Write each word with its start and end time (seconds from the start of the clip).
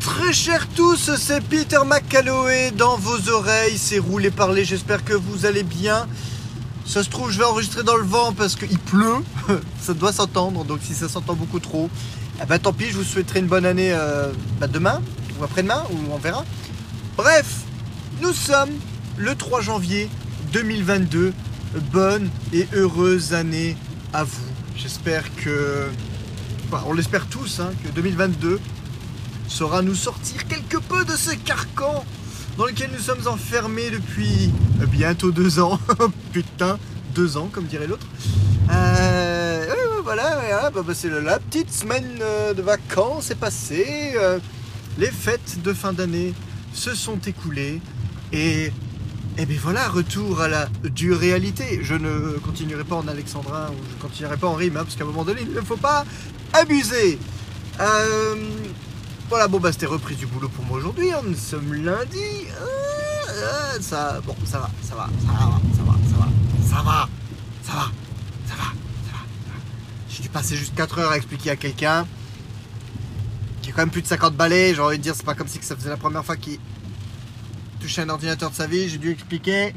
Très 0.00 0.32
chers 0.32 0.66
tous, 0.68 1.10
c'est 1.16 1.42
Peter 1.42 1.78
McCalloway 1.86 2.70
dans 2.70 2.96
vos 2.96 3.28
oreilles, 3.30 3.76
c'est 3.76 3.98
roulé 3.98 4.30
parler, 4.30 4.64
j'espère 4.64 5.04
que 5.04 5.12
vous 5.12 5.46
allez 5.46 5.62
bien. 5.62 6.06
Ça 6.86 7.02
se 7.04 7.10
trouve, 7.10 7.30
je 7.30 7.38
vais 7.38 7.44
enregistrer 7.44 7.82
dans 7.82 7.96
le 7.96 8.04
vent 8.04 8.32
parce 8.32 8.56
qu'il 8.56 8.78
pleut, 8.78 9.22
ça 9.80 9.94
doit 9.94 10.12
s'entendre, 10.12 10.64
donc 10.64 10.80
si 10.82 10.94
ça 10.94 11.08
s'entend 11.08 11.34
beaucoup 11.34 11.60
trop, 11.60 11.90
eh 12.42 12.46
ben, 12.46 12.58
tant 12.58 12.72
pis, 12.72 12.86
je 12.90 12.96
vous 12.96 13.04
souhaiterai 13.04 13.40
une 13.40 13.46
bonne 13.46 13.66
année 13.66 13.92
euh, 13.92 14.32
bah, 14.58 14.66
demain, 14.66 15.02
ou 15.38 15.44
après-demain, 15.44 15.84
ou 15.90 16.12
on 16.12 16.18
verra. 16.18 16.44
Bref, 17.16 17.46
nous 18.22 18.32
sommes 18.32 18.72
le 19.16 19.34
3 19.34 19.60
janvier 19.60 20.08
2022, 20.52 21.32
bonne 21.92 22.30
et 22.52 22.66
heureuse 22.74 23.34
année 23.34 23.76
à 24.12 24.24
vous. 24.24 24.46
J'espère 24.76 25.24
que, 25.36 25.88
on 26.86 26.92
l'espère 26.92 27.26
tous, 27.26 27.60
hein, 27.60 27.70
que 27.84 27.88
2022 27.90 28.60
saura 29.48 29.82
nous 29.82 29.94
sortir 29.94 30.46
quelque 30.46 30.78
peu 30.78 31.04
de 31.04 31.16
ce 31.16 31.34
carcan 31.34 32.04
dans 32.56 32.66
lequel 32.66 32.90
nous 32.92 33.00
sommes 33.02 33.26
enfermés 33.26 33.90
depuis 33.90 34.50
bientôt 34.88 35.30
deux 35.32 35.58
ans. 35.58 35.78
Putain, 36.32 36.78
deux 37.14 37.36
ans, 37.36 37.48
comme 37.50 37.64
dirait 37.64 37.86
l'autre. 37.86 38.06
Euh, 38.70 39.66
voilà, 40.02 40.38
ouais, 40.38 40.70
bah, 40.72 40.82
bah, 40.86 40.92
c'est 40.94 41.08
la 41.08 41.38
petite 41.38 41.72
semaine 41.72 42.18
euh, 42.20 42.54
de 42.54 42.62
vacances 42.62 43.30
est 43.30 43.36
passée. 43.36 44.12
euh, 44.16 44.38
les 44.98 45.10
fêtes 45.10 45.62
de 45.62 45.72
fin 45.72 45.92
d'année 45.92 46.34
se 46.72 46.94
sont 46.94 47.18
écoulées. 47.26 47.80
Et, 48.32 48.72
et 49.38 49.46
bien 49.46 49.58
voilà, 49.60 49.88
retour 49.88 50.40
à 50.40 50.48
la 50.48 50.68
dure 50.84 51.18
réalité. 51.18 51.80
Je 51.82 51.94
ne 51.94 52.38
continuerai 52.44 52.84
pas 52.84 52.96
en 52.96 53.08
alexandrin 53.08 53.68
ou 53.70 53.82
je 53.90 54.02
continuerai 54.02 54.36
pas 54.36 54.48
en 54.48 54.54
rime, 54.54 54.76
hein, 54.76 54.84
parce 54.84 54.94
qu'à 54.96 55.04
un 55.04 55.08
moment 55.08 55.24
donné, 55.24 55.42
il 55.42 55.52
ne 55.52 55.60
faut 55.60 55.76
pas 55.76 56.04
abuser. 56.52 57.18
Euh, 59.24 59.28
voilà, 59.28 59.48
bon 59.48 59.58
bah 59.58 59.72
c'était 59.72 59.86
reprise 59.86 60.18
du 60.18 60.26
boulot 60.26 60.48
pour 60.48 60.64
moi 60.64 60.78
aujourd'hui. 60.78 61.12
hein. 61.12 61.20
Nous 61.24 61.34
sommes 61.36 61.72
lundi. 61.74 62.46
Ah, 62.60 62.64
ah, 63.28 63.80
ça, 63.80 64.20
bon, 64.24 64.36
ça 64.44 64.58
va, 64.58 64.70
ça 64.82 64.94
va, 64.94 65.08
ça 65.26 65.32
va, 65.32 65.38
ça 65.76 65.82
va, 65.82 65.94
ça 66.08 66.16
va, 66.16 66.28
ça 66.68 66.76
va, 66.76 67.08
ça 67.62 67.72
va, 67.72 67.80
ça 68.46 68.54
va, 68.54 68.64
ça 69.06 69.12
va. 69.12 69.58
J'ai 70.08 70.22
dû 70.22 70.28
passer 70.28 70.56
juste 70.56 70.74
4 70.74 70.98
heures 70.98 71.10
à 71.10 71.16
expliquer 71.16 71.50
à 71.50 71.56
quelqu'un 71.56 72.06
qui 73.62 73.70
a 73.70 73.72
quand 73.72 73.82
même 73.82 73.90
plus 73.90 74.02
de 74.02 74.06
50 74.06 74.34
balais. 74.34 74.74
J'ai 74.74 74.80
envie 74.80 74.98
de 74.98 75.02
dire, 75.02 75.14
c'est 75.16 75.24
pas 75.26 75.34
comme 75.34 75.48
si 75.48 75.58
ça 75.62 75.74
faisait 75.74 75.90
la 75.90 75.96
première 75.96 76.24
fois 76.24 76.36
qu'il 76.36 76.58
touchait 77.80 78.02
un 78.02 78.08
ordinateur 78.10 78.50
de 78.50 78.54
sa 78.54 78.66
vie. 78.66 78.88
J'ai 78.88 78.98
dû 78.98 79.10
expliquer 79.10 79.74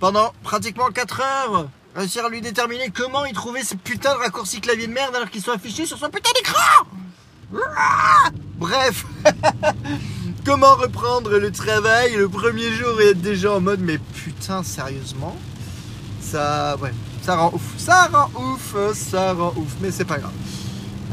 pendant 0.00 0.32
pratiquement 0.42 0.88
4 0.90 1.20
heures. 1.20 1.68
Réussir 1.94 2.24
à 2.26 2.28
lui 2.28 2.40
déterminer 2.42 2.90
comment 2.90 3.24
il 3.24 3.32
trouvait 3.32 3.64
ce 3.64 3.74
putain 3.74 4.14
de 4.14 4.18
raccourci 4.18 4.60
clavier 4.60 4.86
de 4.86 4.92
merde 4.92 5.14
alors 5.16 5.30
qu'il 5.30 5.42
soit 5.42 5.54
affiché 5.54 5.86
sur 5.86 5.98
son 5.98 6.10
putain 6.10 6.30
d'écran. 6.36 6.86
Bref, 8.58 9.04
comment 10.44 10.74
reprendre 10.76 11.38
le 11.38 11.50
travail 11.52 12.14
le 12.16 12.28
premier 12.28 12.72
jour 12.72 13.00
et 13.00 13.10
être 13.10 13.20
déjà 13.20 13.52
en 13.52 13.60
mode 13.60 13.80
mais 13.80 13.98
putain 13.98 14.62
sérieusement? 14.62 15.36
Ça, 16.20 16.76
ouais, 16.80 16.92
ça 17.22 17.36
rend 17.36 17.52
ouf, 17.52 17.62
ça 17.76 18.06
rend 18.06 18.30
ouf, 18.40 18.74
ça 18.94 19.34
rend 19.34 19.52
ouf, 19.56 19.76
mais 19.80 19.90
c'est 19.90 20.04
pas 20.06 20.18
grave. 20.18 20.32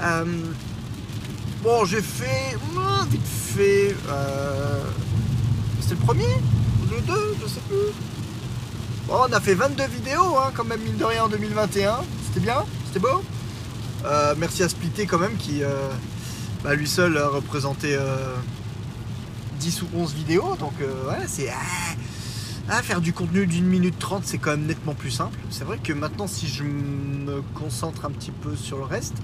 Euh, 0.02 0.26
bon, 1.62 1.86
j'ai 1.86 2.02
fait 2.02 2.58
euh, 2.78 3.04
vite 3.10 3.22
fait. 3.26 3.96
Euh, 4.10 4.84
C'était 5.82 5.96
le 5.96 6.06
premier? 6.06 6.24
Ou 6.82 6.96
le 6.96 7.02
deux, 7.02 7.36
je 7.42 7.48
sais 7.48 7.62
plus. 7.68 7.94
Bon, 9.08 9.16
on 9.30 9.34
a 9.34 9.40
fait 9.42 9.54
22 9.54 9.84
vidéos 9.88 10.38
hein, 10.38 10.52
quand 10.56 10.64
même 10.64 10.80
mine 10.82 10.98
de 10.98 11.04
rien 11.04 11.26
en 11.26 11.30
2021. 11.30 11.98
C'était 12.28 12.40
bien, 12.40 12.64
c'était 12.88 13.00
beau? 13.00 13.22
Euh, 14.06 14.34
merci 14.38 14.64
à 14.64 14.70
Splitté 14.70 15.06
quand 15.06 15.20
même 15.20 15.36
qui 15.38 15.62
bah, 16.64 16.76
lui 16.76 16.88
seul 16.88 17.18
a 17.18 17.28
représenté 17.28 17.96
euh, 17.96 18.36
10 19.60 19.82
ou 19.84 19.88
11 19.96 20.14
vidéos. 20.14 20.56
Donc 20.56 20.74
euh, 20.82 21.10
ouais, 21.10 21.26
c'est... 21.28 21.50
ah, 21.50 21.96
ah, 22.70 22.82
faire 22.82 23.02
du 23.02 23.12
contenu 23.12 23.46
d'une 23.46 23.66
minute 23.66 24.00
30, 24.00 24.24
c'est 24.26 24.38
quand 24.38 24.52
même 24.52 24.66
nettement 24.66 24.94
plus 24.94 25.12
simple. 25.12 25.38
C'est 25.50 25.66
vrai 25.66 25.78
que 25.78 25.92
maintenant, 25.92 26.28
si 26.28 26.48
je 26.48 26.64
me 26.64 27.42
concentre 27.54 28.06
un 28.06 28.12
petit 28.12 28.32
peu 28.32 28.56
sur 28.56 28.78
le 28.78 28.86
reste, 28.86 29.16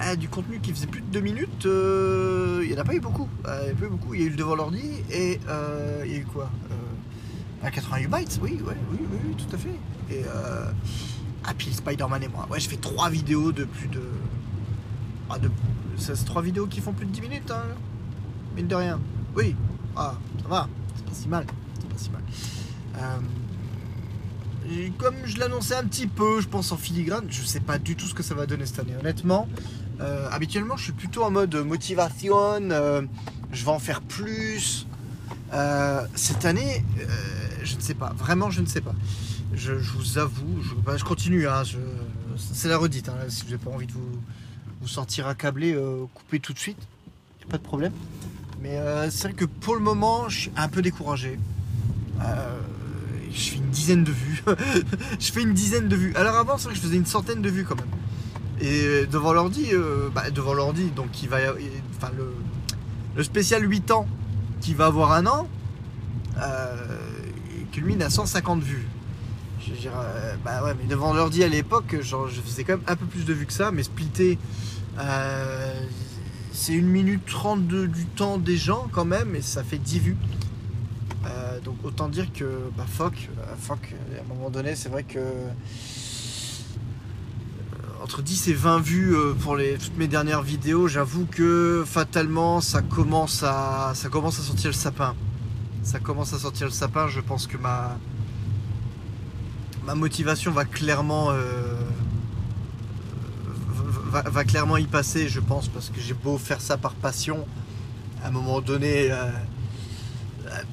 ah, 0.00 0.16
du 0.16 0.28
contenu 0.28 0.58
qui 0.60 0.72
faisait 0.72 0.86
plus 0.86 1.00
de 1.00 1.06
2 1.06 1.20
minutes, 1.20 1.66
euh, 1.66 2.60
il 2.62 2.70
n'y 2.70 2.76
en 2.76 2.80
a 2.80 2.84
pas 2.84 2.94
eu 2.94 3.00
beaucoup. 3.00 3.28
Euh, 3.46 3.62
il 3.66 3.82
a 3.82 3.86
eu 3.86 3.88
beaucoup. 3.88 4.14
Il 4.14 4.20
y 4.20 4.24
a 4.24 4.26
eu 4.26 4.30
le 4.30 4.36
devant 4.36 4.54
l'ordi 4.56 4.82
et 5.10 5.40
euh, 5.48 6.02
il 6.04 6.12
y 6.12 6.14
a 6.16 6.18
eu 6.18 6.24
quoi 6.26 6.50
euh, 6.70 7.66
à 7.66 7.70
88 7.70 8.08
bytes, 8.08 8.40
oui, 8.42 8.60
ouais, 8.66 8.76
oui, 8.90 8.98
oui, 9.00 9.34
tout 9.36 9.54
à 9.54 9.58
fait. 9.58 9.78
Et 10.10 10.24
euh, 10.26 10.70
ah, 11.44 11.54
puis 11.56 11.72
Spider-Man 11.72 12.22
et 12.22 12.28
moi. 12.28 12.46
Ouais, 12.50 12.60
je 12.60 12.68
fais 12.68 12.76
3 12.76 13.08
vidéos 13.10 13.52
de 13.52 13.64
plus 13.64 13.88
de. 13.88 14.02
Ah. 15.42 15.48
C'est 15.96 16.24
3 16.24 16.42
vidéos 16.42 16.66
qui 16.66 16.80
font 16.80 16.92
plus 16.92 17.06
de 17.06 17.12
10 17.12 17.20
minutes, 17.20 17.50
hein. 17.50 17.62
Mine 18.56 18.66
de 18.66 18.74
rien. 18.74 19.00
Oui. 19.36 19.54
Ah, 19.96 20.14
ça 20.42 20.48
va. 20.48 20.68
C'est 20.96 21.04
pas 21.04 21.14
si 21.14 21.28
mal. 21.28 21.46
C'est 21.78 21.88
pas 21.88 21.98
si 21.98 22.10
mal. 22.10 22.22
Euh, 22.98 24.88
comme 24.98 25.16
je 25.24 25.38
l'annonçais 25.38 25.74
un 25.76 25.84
petit 25.84 26.06
peu, 26.06 26.40
je 26.40 26.48
pense 26.48 26.72
en 26.72 26.76
filigrane, 26.76 27.26
je 27.30 27.42
sais 27.44 27.60
pas 27.60 27.78
du 27.78 27.96
tout 27.96 28.06
ce 28.06 28.14
que 28.14 28.22
ça 28.22 28.34
va 28.34 28.46
donner 28.46 28.66
cette 28.66 28.78
année. 28.78 28.94
Honnêtement, 28.98 29.48
euh, 30.00 30.28
habituellement, 30.30 30.76
je 30.76 30.84
suis 30.84 30.92
plutôt 30.92 31.22
en 31.24 31.30
mode 31.30 31.54
motivation. 31.56 32.36
euh, 32.70 33.02
je 33.52 33.64
vais 33.64 33.70
en 33.70 33.78
faire 33.78 34.00
plus. 34.00 34.86
Cette 36.16 36.44
année, 36.44 36.84
je 37.62 37.76
ne 37.76 37.80
sais 37.80 37.94
pas. 37.94 38.12
Vraiment, 38.18 38.50
je 38.50 38.60
ne 38.60 38.66
sais 38.66 38.80
pas. 38.80 38.94
Je, 39.52 39.72
vous 39.72 40.18
avoue, 40.18 40.60
je, 40.62 40.74
bah, 40.74 40.96
continue. 41.04 41.46
hein, 41.46 41.62
c'est 42.36 42.68
la 42.68 42.76
redite. 42.78 43.08
hein, 43.08 43.14
si 43.28 43.42
vous 43.44 43.50
n'avez 43.50 43.62
pas 43.64 43.70
envie 43.70 43.86
de 43.86 43.92
vous, 43.92 44.20
vous 44.84 44.90
sentir 44.90 45.26
accablé, 45.26 45.74
euh, 45.74 46.04
coupez 46.12 46.40
tout 46.40 46.52
de 46.52 46.58
suite. 46.58 46.78
A 47.46 47.50
pas 47.50 47.58
de 47.58 47.62
problème. 47.62 47.92
Mais 48.60 48.76
euh, 48.76 49.10
c'est 49.10 49.28
vrai 49.28 49.32
que 49.32 49.46
pour 49.46 49.74
le 49.74 49.80
moment, 49.80 50.28
je 50.28 50.40
suis 50.40 50.52
un 50.56 50.68
peu 50.68 50.82
découragé. 50.82 51.38
Euh, 52.22 52.58
je 53.32 53.50
fais 53.50 53.56
une 53.56 53.70
dizaine 53.70 54.04
de 54.04 54.12
vues. 54.12 54.44
je 55.20 55.32
fais 55.32 55.42
une 55.42 55.54
dizaine 55.54 55.88
de 55.88 55.96
vues. 55.96 56.14
Alors 56.16 56.36
avant, 56.36 56.58
c'est 56.58 56.64
vrai 56.64 56.74
que 56.74 56.80
je 56.80 56.84
faisais 56.86 56.96
une 56.96 57.06
centaine 57.06 57.40
de 57.40 57.48
vues 57.48 57.64
quand 57.64 57.76
même. 57.76 57.88
Et 58.60 59.06
devant 59.06 59.32
l'ordi, 59.32 59.70
bah, 60.14 60.30
devant 60.30 60.54
l'ordi, 60.54 60.90
donc 60.90 61.22
il 61.22 61.28
va, 61.28 61.38
enfin 61.96 62.12
le, 62.16 62.32
le 63.16 63.22
spécial 63.22 63.68
8 63.68 63.90
ans 63.90 64.06
qui 64.60 64.74
va 64.74 64.86
avoir 64.86 65.12
un 65.12 65.26
an, 65.26 65.48
euh, 66.40 66.76
culmine 67.72 68.02
à 68.02 68.10
150 68.10 68.62
vues. 68.62 68.86
Je 69.66 69.70
veux 69.72 69.78
dire, 69.78 69.92
euh, 69.96 70.34
bah 70.44 70.62
ouais, 70.64 70.74
mais 70.78 70.86
devant 70.86 71.14
l'ordi 71.14 71.42
à 71.42 71.48
l'époque, 71.48 71.96
genre, 72.02 72.28
je 72.28 72.40
faisais 72.40 72.64
quand 72.64 72.74
même 72.74 72.84
un 72.86 72.96
peu 72.96 73.06
plus 73.06 73.24
de 73.24 73.32
vues 73.32 73.46
que 73.46 73.52
ça, 73.52 73.70
mais 73.70 73.82
splitté, 73.82 74.38
euh, 74.98 75.80
c'est 76.52 76.74
une 76.74 76.86
minute 76.88 77.24
30 77.26 77.66
de- 77.66 77.86
du 77.86 78.04
temps 78.04 78.36
des 78.38 78.56
gens 78.56 78.88
quand 78.92 79.04
même, 79.06 79.34
et 79.34 79.42
ça 79.42 79.62
fait 79.64 79.78
10 79.78 80.00
vues. 80.00 80.16
Euh, 81.26 81.58
donc 81.60 81.76
autant 81.84 82.08
dire 82.08 82.30
que 82.34 82.44
bah 82.76 82.84
fuck, 82.86 83.14
fuck, 83.58 83.94
à 84.18 84.20
un 84.20 84.34
moment 84.34 84.50
donné, 84.50 84.74
c'est 84.76 84.90
vrai 84.90 85.04
que 85.04 85.20
entre 88.02 88.20
10 88.20 88.48
et 88.48 88.52
20 88.52 88.80
vues 88.80 89.16
pour 89.40 89.56
les, 89.56 89.78
toutes 89.78 89.96
mes 89.96 90.08
dernières 90.08 90.42
vidéos, 90.42 90.88
j'avoue 90.88 91.24
que 91.24 91.82
fatalement 91.86 92.60
ça 92.60 92.82
commence 92.82 93.42
à 93.42 93.92
ça 93.94 94.10
commence 94.10 94.38
à 94.38 94.42
sortir 94.42 94.68
le 94.68 94.74
sapin. 94.74 95.14
Ça 95.82 95.98
commence 96.00 96.34
à 96.34 96.38
sortir 96.38 96.66
le 96.66 96.72
sapin, 96.72 97.08
je 97.08 97.20
pense 97.20 97.46
que 97.46 97.56
ma 97.56 97.96
ma 99.86 99.94
motivation 99.94 100.50
va 100.50 100.64
clairement 100.64 101.30
euh, 101.30 101.74
va, 104.22 104.44
clairement 104.44 104.76
y 104.76 104.86
passer, 104.86 105.28
je 105.28 105.40
pense, 105.40 105.68
parce 105.68 105.90
que 105.90 106.00
j'ai 106.00 106.14
beau 106.14 106.38
faire 106.38 106.60
ça 106.60 106.76
par 106.76 106.94
passion, 106.94 107.46
à 108.22 108.28
un 108.28 108.30
moment 108.30 108.60
donné, 108.60 109.10
euh, 109.10 109.30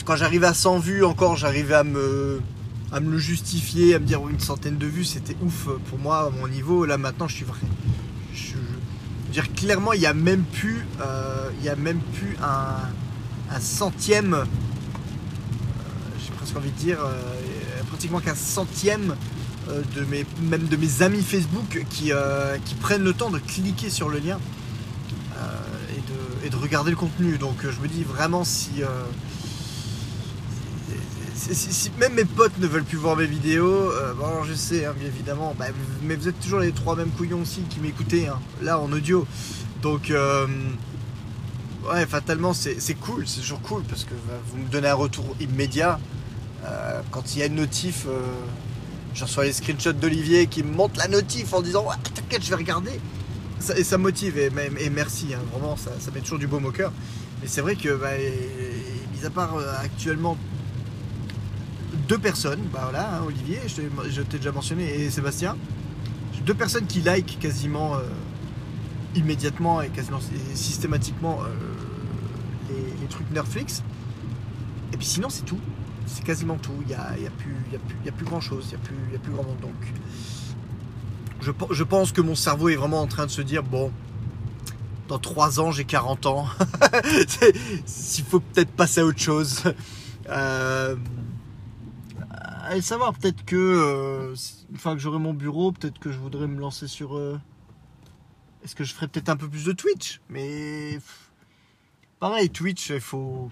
quand 0.06 0.16
j'arrivais 0.16 0.48
à 0.48 0.54
100 0.54 0.80
vues, 0.80 1.04
encore, 1.04 1.36
j'arrivais 1.38 1.74
à 1.74 1.84
me, 1.84 2.40
à 2.92 3.00
me 3.00 3.12
le 3.12 3.18
justifier, 3.18 3.96
à 3.96 4.00
me 4.00 4.06
dire 4.06 4.28
une 4.30 4.40
centaine 4.40 4.78
de 4.78 4.86
vues, 4.86 5.06
c'était 5.06 5.36
ouf 5.42 5.68
pour 5.90 5.98
moi, 5.98 6.28
à 6.28 6.30
mon 6.30 6.48
niveau. 6.48 6.86
Là, 6.86 6.98
maintenant, 6.98 7.28
je 7.28 7.36
suis 7.36 7.46
vrai. 7.46 7.60
Je, 8.34 8.54
dire, 9.32 9.52
clairement, 9.54 9.94
il 9.94 10.02
y 10.02 10.06
a 10.06 10.14
même 10.14 10.44
plus, 10.44 10.86
euh, 11.02 11.50
il 11.60 11.66
y 11.66 11.70
a 11.70 11.76
même 11.76 12.00
plus 12.14 12.38
un, 12.44 13.60
centième, 13.60 14.46
j'ai 16.24 16.32
presque 16.34 16.56
envie 16.56 16.72
de 16.72 16.78
dire, 16.78 17.00
qu'un 18.08 18.36
centième 18.36 19.16
euh, 19.70 19.82
de 19.96 20.02
mes, 20.06 20.26
même 20.42 20.68
de 20.68 20.76
mes 20.76 21.04
amis 21.04 21.22
Facebook 21.22 21.86
qui, 21.90 22.12
euh, 22.12 22.58
qui 22.66 22.74
prennent 22.76 23.04
le 23.04 23.14
temps 23.14 23.30
de 23.30 23.38
cliquer 23.38 23.90
sur 23.90 24.10
le 24.10 24.18
lien 24.18 24.40
euh, 25.38 25.96
et, 25.96 26.00
de, 26.00 26.48
et 26.48 26.50
de 26.50 26.56
regarder 26.56 26.90
le 26.90 26.98
contenu. 26.98 27.38
Donc 27.38 27.58
je 27.62 27.80
me 27.80 27.88
dis 27.88 28.04
vraiment 28.04 28.44
si, 28.44 28.82
même 32.00 32.14
mes 32.14 32.26
potes 32.26 32.58
ne 32.60 32.68
veulent 32.68 32.84
plus 32.84 32.98
voir 32.98 33.16
mes 33.16 33.28
vidéos, 33.28 33.92
bon 34.18 34.26
alors 34.26 34.46
je 34.46 34.54
sais 34.54 34.86
hein, 34.86 34.94
bien 34.98 35.08
évidemment, 35.08 35.56
bah, 35.58 35.66
mais 36.04 36.16
vous 36.16 36.28
êtes 36.28 36.40
toujours 36.40 36.60
les 36.60 36.72
trois 36.72 36.96
mêmes 36.96 37.12
couillons 37.12 37.42
aussi 37.42 37.62
qui 37.70 37.80
m'écoutez 37.80 38.28
hein, 38.28 38.40
là 38.62 38.80
en 38.80 38.92
audio. 38.92 39.28
Donc 39.82 40.12
ouais 41.92 42.06
fatalement 42.06 42.54
c'est 42.54 42.80
c'est 42.80 42.96
cool, 42.96 43.28
c'est 43.28 43.42
toujours 43.42 43.62
cool 43.62 43.84
parce 43.84 44.04
que 44.06 44.14
bah, 44.28 44.40
vous 44.48 44.58
me 44.58 44.68
donnez 44.70 44.90
un 44.90 44.96
retour 44.96 45.36
immédiat. 45.40 46.00
Euh, 46.66 47.02
quand 47.12 47.36
il 47.36 47.40
y 47.40 47.44
a 47.44 47.48
une 47.48 47.56
notif, 47.56 48.06
euh, 48.08 48.22
je 49.14 49.24
reçois 49.24 49.46
les 49.46 49.54
screenshots 49.54 49.94
d'Olivier 49.94 50.48
qui 50.48 50.64
me 50.64 50.72
montre 50.72 50.98
la 50.98 51.08
notif 51.08 51.54
en 51.54 51.62
disant 51.62 51.86
ouais, 51.86 51.96
t'inquiète 52.14 52.44
je 52.44 52.50
vais 52.50 52.56
regarder. 52.56 53.00
et 53.76 53.84
ça 53.84 53.98
motive, 53.98 54.38
et, 54.38 54.52
et 54.80 54.90
merci, 54.90 55.34
hein, 55.34 55.40
vraiment, 55.52 55.76
ça, 55.76 55.92
ça, 56.00 56.12
met 56.12 56.22
toujours 56.22 56.40
du 56.40 56.48
baume 56.48 56.66
au 56.66 56.72
cœur. 56.72 56.92
Mais 57.42 57.48
c'est 57.48 57.62
vrai 57.62 57.76
que, 57.76 57.96
bah, 57.96 58.10
mis 59.14 59.26
à 59.26 59.30
part 59.30 59.56
euh, 59.56 59.74
actuellement 59.84 60.38
deux 62.08 62.20
personnes, 62.20 62.62
bah 62.72 62.82
voilà, 62.84 63.16
hein, 63.16 63.24
Olivier, 63.26 63.60
je 63.68 64.22
t'ai 64.22 64.38
déjà 64.38 64.52
mentionné, 64.52 65.02
et 65.02 65.10
Sébastien, 65.10 65.58
deux 66.46 66.54
personnes 66.56 66.88
qui 66.88 67.02
like 67.02 67.38
quasiment 67.40 67.98
immédiatement 69.14 69.80
et 69.82 69.90
quasiment 69.90 70.20
systématiquement 70.56 71.40
les, 72.68 73.08
trucs 73.08 73.30
Netflix. 73.30 73.84
Et 74.92 74.98
puis 74.98 75.06
sinon, 75.06 75.30
c'est 75.30 75.44
tout. 75.44 75.60
C'est 76.06 76.24
quasiment 76.24 76.58
tout. 76.58 76.74
Il 76.82 76.88
n'y 76.88 76.94
a, 76.94 77.18
y 77.18 77.28
a, 77.28 77.32
plus, 77.32 77.56
y 77.72 77.76
a, 77.76 77.80
y 78.06 78.10
a 78.10 78.12
plus 78.12 78.26
grand 78.26 78.42
chose, 78.42 78.66
il 78.72 78.78
n'y 78.78 78.84
a, 78.84 78.86
plus, 78.86 79.16
a 79.16 79.20
plus 79.20 79.32
grand 79.32 79.44
monde. 79.44 79.60
Donc, 79.60 79.94
je, 81.42 81.84
pense 81.84 82.12
que 82.12 82.22
mon 82.22 82.36
cerveau 82.36 82.70
est 82.70 82.76
vraiment 82.76 83.02
en 83.02 83.08
train 83.08 83.26
de 83.26 83.32
se 83.32 83.42
dire 83.42 83.64
bon, 83.64 83.92
dans 85.08 85.20
3 85.20 85.60
ans, 85.60 85.72
j'ai 85.72 85.86
40 85.86 86.26
ans. 86.28 86.46
S'il 87.86 88.26
faut 88.26 88.40
peut-être 88.40 88.72
passer 88.72 89.02
à 89.02 89.06
autre 89.06 89.20
chose. 89.20 89.64
Euh, 90.30 90.96
allez 92.64 92.82
savoir, 92.82 93.14
peut-être 93.14 93.44
que 93.44 93.56
euh, 93.56 94.36
une 94.72 94.78
fois 94.78 94.94
que 94.94 95.00
j'aurai 95.00 95.20
mon 95.20 95.34
bureau, 95.34 95.72
peut-être 95.72 96.00
que 96.00 96.12
je 96.12 96.20
voudrais 96.20 96.48
me 96.48 96.60
lancer 96.60 96.88
sur. 96.88 97.18
Euh, 97.18 97.40
est-ce 98.64 98.76
que 98.76 98.84
je 98.84 98.94
ferais 98.94 99.08
peut-être 99.08 99.30
un 99.30 99.36
peu 99.36 99.50
plus 99.50 99.66
de 99.66 99.72
Twitch? 99.72 100.22
Mais 100.30 101.00
pareil, 102.20 102.52
Twitch, 102.52 102.92
il 102.92 103.02
faut, 103.02 103.50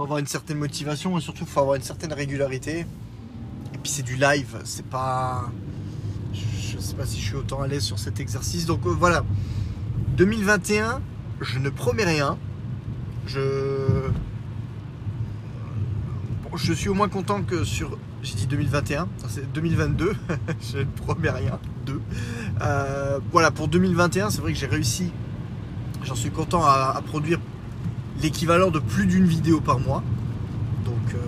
faut 0.00 0.04
avoir 0.04 0.18
une 0.18 0.26
certaine 0.26 0.56
motivation 0.56 1.18
et 1.18 1.20
surtout 1.20 1.44
faut 1.44 1.60
avoir 1.60 1.76
une 1.76 1.82
certaine 1.82 2.14
régularité. 2.14 2.86
Et 3.74 3.78
puis 3.82 3.92
c'est 3.92 4.02
du 4.02 4.16
live, 4.16 4.56
c'est 4.64 4.86
pas. 4.86 5.50
Je, 6.32 6.78
sais 6.78 6.94
pas 6.94 7.04
si 7.04 7.20
je 7.20 7.26
suis 7.26 7.36
autant 7.36 7.60
à 7.60 7.66
l'aise 7.66 7.82
sur 7.82 7.98
cet 7.98 8.18
exercice. 8.18 8.64
Donc 8.64 8.86
euh, 8.86 8.96
voilà. 8.98 9.24
2021, 10.16 11.02
je 11.42 11.58
ne 11.58 11.68
promets 11.68 12.06
rien. 12.06 12.38
Je. 13.26 14.08
je 16.54 16.72
suis 16.72 16.88
au 16.88 16.94
moins 16.94 17.10
content 17.10 17.42
que 17.42 17.64
sur 17.64 17.98
j'ai 18.22 18.36
dit 18.36 18.46
2021, 18.46 19.06
c'est 19.28 19.52
2022, 19.52 20.16
je 20.72 20.78
ne 20.78 20.84
promets 20.84 21.30
rien, 21.30 21.58
deux. 21.84 22.00
Euh, 22.62 23.18
voilà, 23.32 23.50
pour 23.50 23.68
2021, 23.68 24.30
c'est 24.30 24.40
vrai 24.40 24.52
que 24.52 24.58
j'ai 24.58 24.66
réussi, 24.66 25.12
j'en 26.04 26.14
suis 26.14 26.30
content 26.30 26.62
à, 26.64 27.02
produire 27.06 27.38
l'équivalent 28.22 28.70
de 28.70 28.78
plus 28.78 29.06
d'une 29.06 29.24
vidéo 29.24 29.60
par 29.60 29.80
mois. 29.80 30.02
Donc 30.84 31.14
euh, 31.14 31.18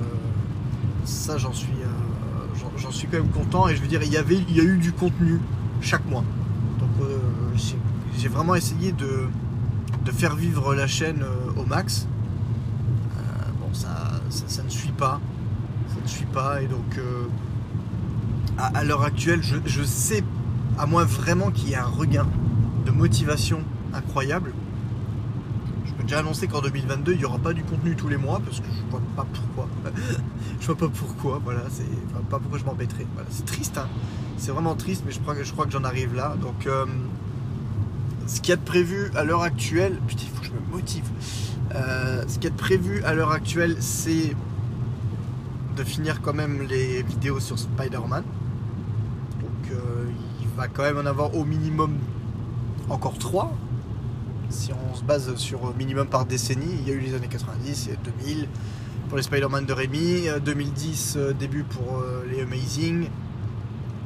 ça, 1.04 1.38
j'en 1.38 1.52
suis, 1.52 1.72
euh, 1.72 2.66
j'en 2.76 2.90
suis 2.90 3.08
quand 3.08 3.18
même 3.18 3.30
content. 3.30 3.68
Et 3.68 3.76
je 3.76 3.82
veux 3.82 3.88
dire, 3.88 4.02
il 4.02 4.12
y, 4.12 4.16
avait, 4.16 4.36
il 4.36 4.56
y 4.56 4.60
a 4.60 4.64
eu 4.64 4.78
du 4.78 4.92
contenu 4.92 5.40
chaque 5.80 6.06
mois. 6.06 6.24
Donc 6.78 6.90
j'ai 8.18 8.28
vraiment 8.28 8.54
essayé 8.54 8.92
de, 8.92 9.28
faire 10.12 10.36
vivre 10.36 10.74
la 10.74 10.86
chaîne 10.86 11.24
au 11.56 11.64
max. 11.64 12.06
bon, 13.60 13.72
ça, 13.72 14.20
ça 14.30 14.62
ne 14.62 14.68
suit 14.68 14.92
pas 14.92 15.20
ne 16.02 16.08
suis 16.08 16.26
pas. 16.26 16.62
Et 16.62 16.66
donc, 16.66 16.98
euh, 16.98 17.24
à, 18.58 18.84
l'heure 18.84 19.02
actuelle, 19.02 19.40
je, 19.42 19.82
sais, 19.82 20.22
à 20.78 20.86
moins 20.86 21.04
vraiment 21.04 21.50
qu'il 21.50 21.70
y 21.70 21.72
ait 21.72 21.76
un 21.76 21.84
regain 21.84 22.26
de 22.86 22.90
motivation 22.90 23.60
incroyable, 23.94 24.52
je 24.52 24.61
déjà 26.02 26.18
annoncer 26.20 26.48
qu'en 26.48 26.60
2022, 26.60 27.12
il 27.12 27.18
n'y 27.18 27.24
aura 27.24 27.38
pas 27.38 27.52
du 27.52 27.62
contenu 27.62 27.96
tous 27.96 28.08
les 28.08 28.16
mois 28.16 28.40
parce 28.44 28.60
que 28.60 28.66
je 28.66 28.90
vois 28.90 29.00
pas 29.16 29.26
pourquoi. 29.32 29.68
je 30.60 30.66
vois 30.66 30.76
pas 30.76 30.88
pourquoi, 30.88 31.40
voilà, 31.42 31.62
c'est 31.70 31.84
pas 32.28 32.38
pourquoi 32.38 32.58
je 32.58 32.64
m'embêterais. 32.64 33.06
Voilà, 33.14 33.28
c'est 33.30 33.44
triste, 33.44 33.78
hein. 33.78 33.88
c'est 34.36 34.52
vraiment 34.52 34.74
triste, 34.74 35.02
mais 35.06 35.12
je 35.12 35.20
crois, 35.20 35.34
je 35.42 35.52
que 35.52 35.70
j'en 35.70 35.84
arrive 35.84 36.14
là. 36.14 36.36
Donc, 36.40 36.66
euh, 36.66 36.86
ce 38.26 38.40
qu'il 38.40 38.50
y 38.50 38.52
a 38.52 38.56
de 38.56 38.62
prévu 38.62 39.10
à 39.14 39.24
l'heure 39.24 39.42
actuelle, 39.42 39.98
putain, 40.06 40.22
il 40.24 40.30
faut 40.30 40.40
que 40.40 40.46
je 40.46 40.52
me 40.52 40.76
motive. 40.76 41.04
Euh, 41.74 42.24
ce 42.28 42.34
qu'il 42.34 42.44
y 42.44 42.46
a 42.48 42.50
de 42.50 42.56
prévu 42.56 43.02
à 43.04 43.14
l'heure 43.14 43.30
actuelle, 43.30 43.76
c'est 43.80 44.34
de 45.76 45.84
finir 45.84 46.20
quand 46.20 46.34
même 46.34 46.62
les 46.62 47.02
vidéos 47.02 47.40
sur 47.40 47.58
Spider-Man. 47.58 48.24
Donc 49.40 49.72
euh, 49.72 50.04
il 50.40 50.48
va 50.56 50.68
quand 50.68 50.82
même 50.82 50.98
en 50.98 51.06
avoir 51.06 51.34
au 51.34 51.44
minimum 51.44 51.96
encore 52.88 53.18
3. 53.18 53.52
Si 54.52 54.70
on 54.72 54.94
se 54.94 55.02
base 55.02 55.34
sur 55.36 55.74
minimum 55.74 56.06
par 56.06 56.26
décennie, 56.26 56.74
il 56.80 56.88
y 56.88 56.90
a 56.90 56.94
eu 56.94 57.00
les 57.00 57.14
années 57.14 57.28
90 57.28 57.88
et 57.88 57.96
2000 58.22 58.48
pour 59.08 59.16
les 59.16 59.22
Spider-Man 59.22 59.66
de 59.66 59.72
Rémi, 59.72 60.28
2010 60.44 61.14
euh, 61.16 61.32
début 61.32 61.64
pour 61.64 61.98
euh, 61.98 62.24
les 62.30 62.42
Amazing 62.42 63.08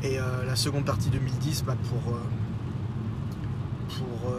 et 0.02 0.18
la 0.46 0.54
seconde 0.54 0.84
partie 0.84 1.08
2010 1.08 1.64
bah, 1.64 1.74
pour, 1.88 2.18
pour, 3.88 4.32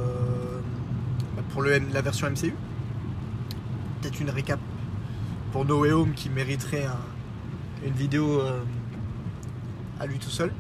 bah, 1.36 1.80
la 1.94 2.02
version 2.02 2.30
MCU. 2.30 2.54
Peut-être 4.02 4.20
une 4.22 4.30
récap 4.30 4.60
pour 5.52 5.66
No 5.66 5.82
Way 5.82 5.92
Home 5.92 6.14
qui 6.14 6.30
mériterait 6.30 6.86
un, 6.86 7.00
une 7.86 7.94
vidéo 7.94 8.42
euh, 8.42 8.64
à 10.00 10.06
lui 10.06 10.18
tout 10.20 10.30
seul. 10.30 10.52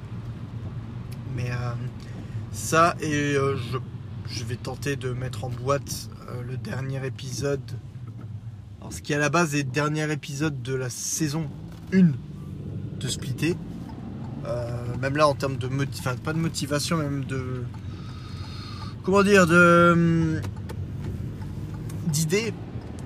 Mais 1.36 1.52
euh, 1.52 1.74
ça, 2.52 2.96
et 3.00 3.36
euh, 3.36 3.56
je, 3.58 3.78
vais 4.44 4.56
tenter 4.56 4.96
de 4.96 5.12
mettre 5.12 5.44
en 5.44 5.50
boîte 5.50 6.10
le 6.46 6.58
dernier 6.58 7.06
épisode. 7.06 7.62
Alors, 8.80 8.94
ce 8.94 9.02
qui 9.02 9.14
à 9.14 9.18
la 9.18 9.30
base 9.30 9.56
est 9.56 9.64
le 9.64 9.72
dernier 9.72 10.12
épisode 10.12 10.62
de 10.62 10.74
la 10.74 10.90
saison 10.90 11.50
1 11.94 12.12
de 13.00 13.08
Splitté. 13.08 13.56
même 15.02 15.18
là, 15.18 15.28
en 15.28 15.36
termes 15.36 15.58
de 15.58 15.68
motivation, 15.68 16.22
pas 16.22 16.34
de 16.34 16.40
motivation, 16.40 16.98
même 16.98 17.26
de. 17.26 17.64
Comment 19.04 19.24
dire 19.24 19.48
De. 19.48 20.42
d'idées 22.08 22.54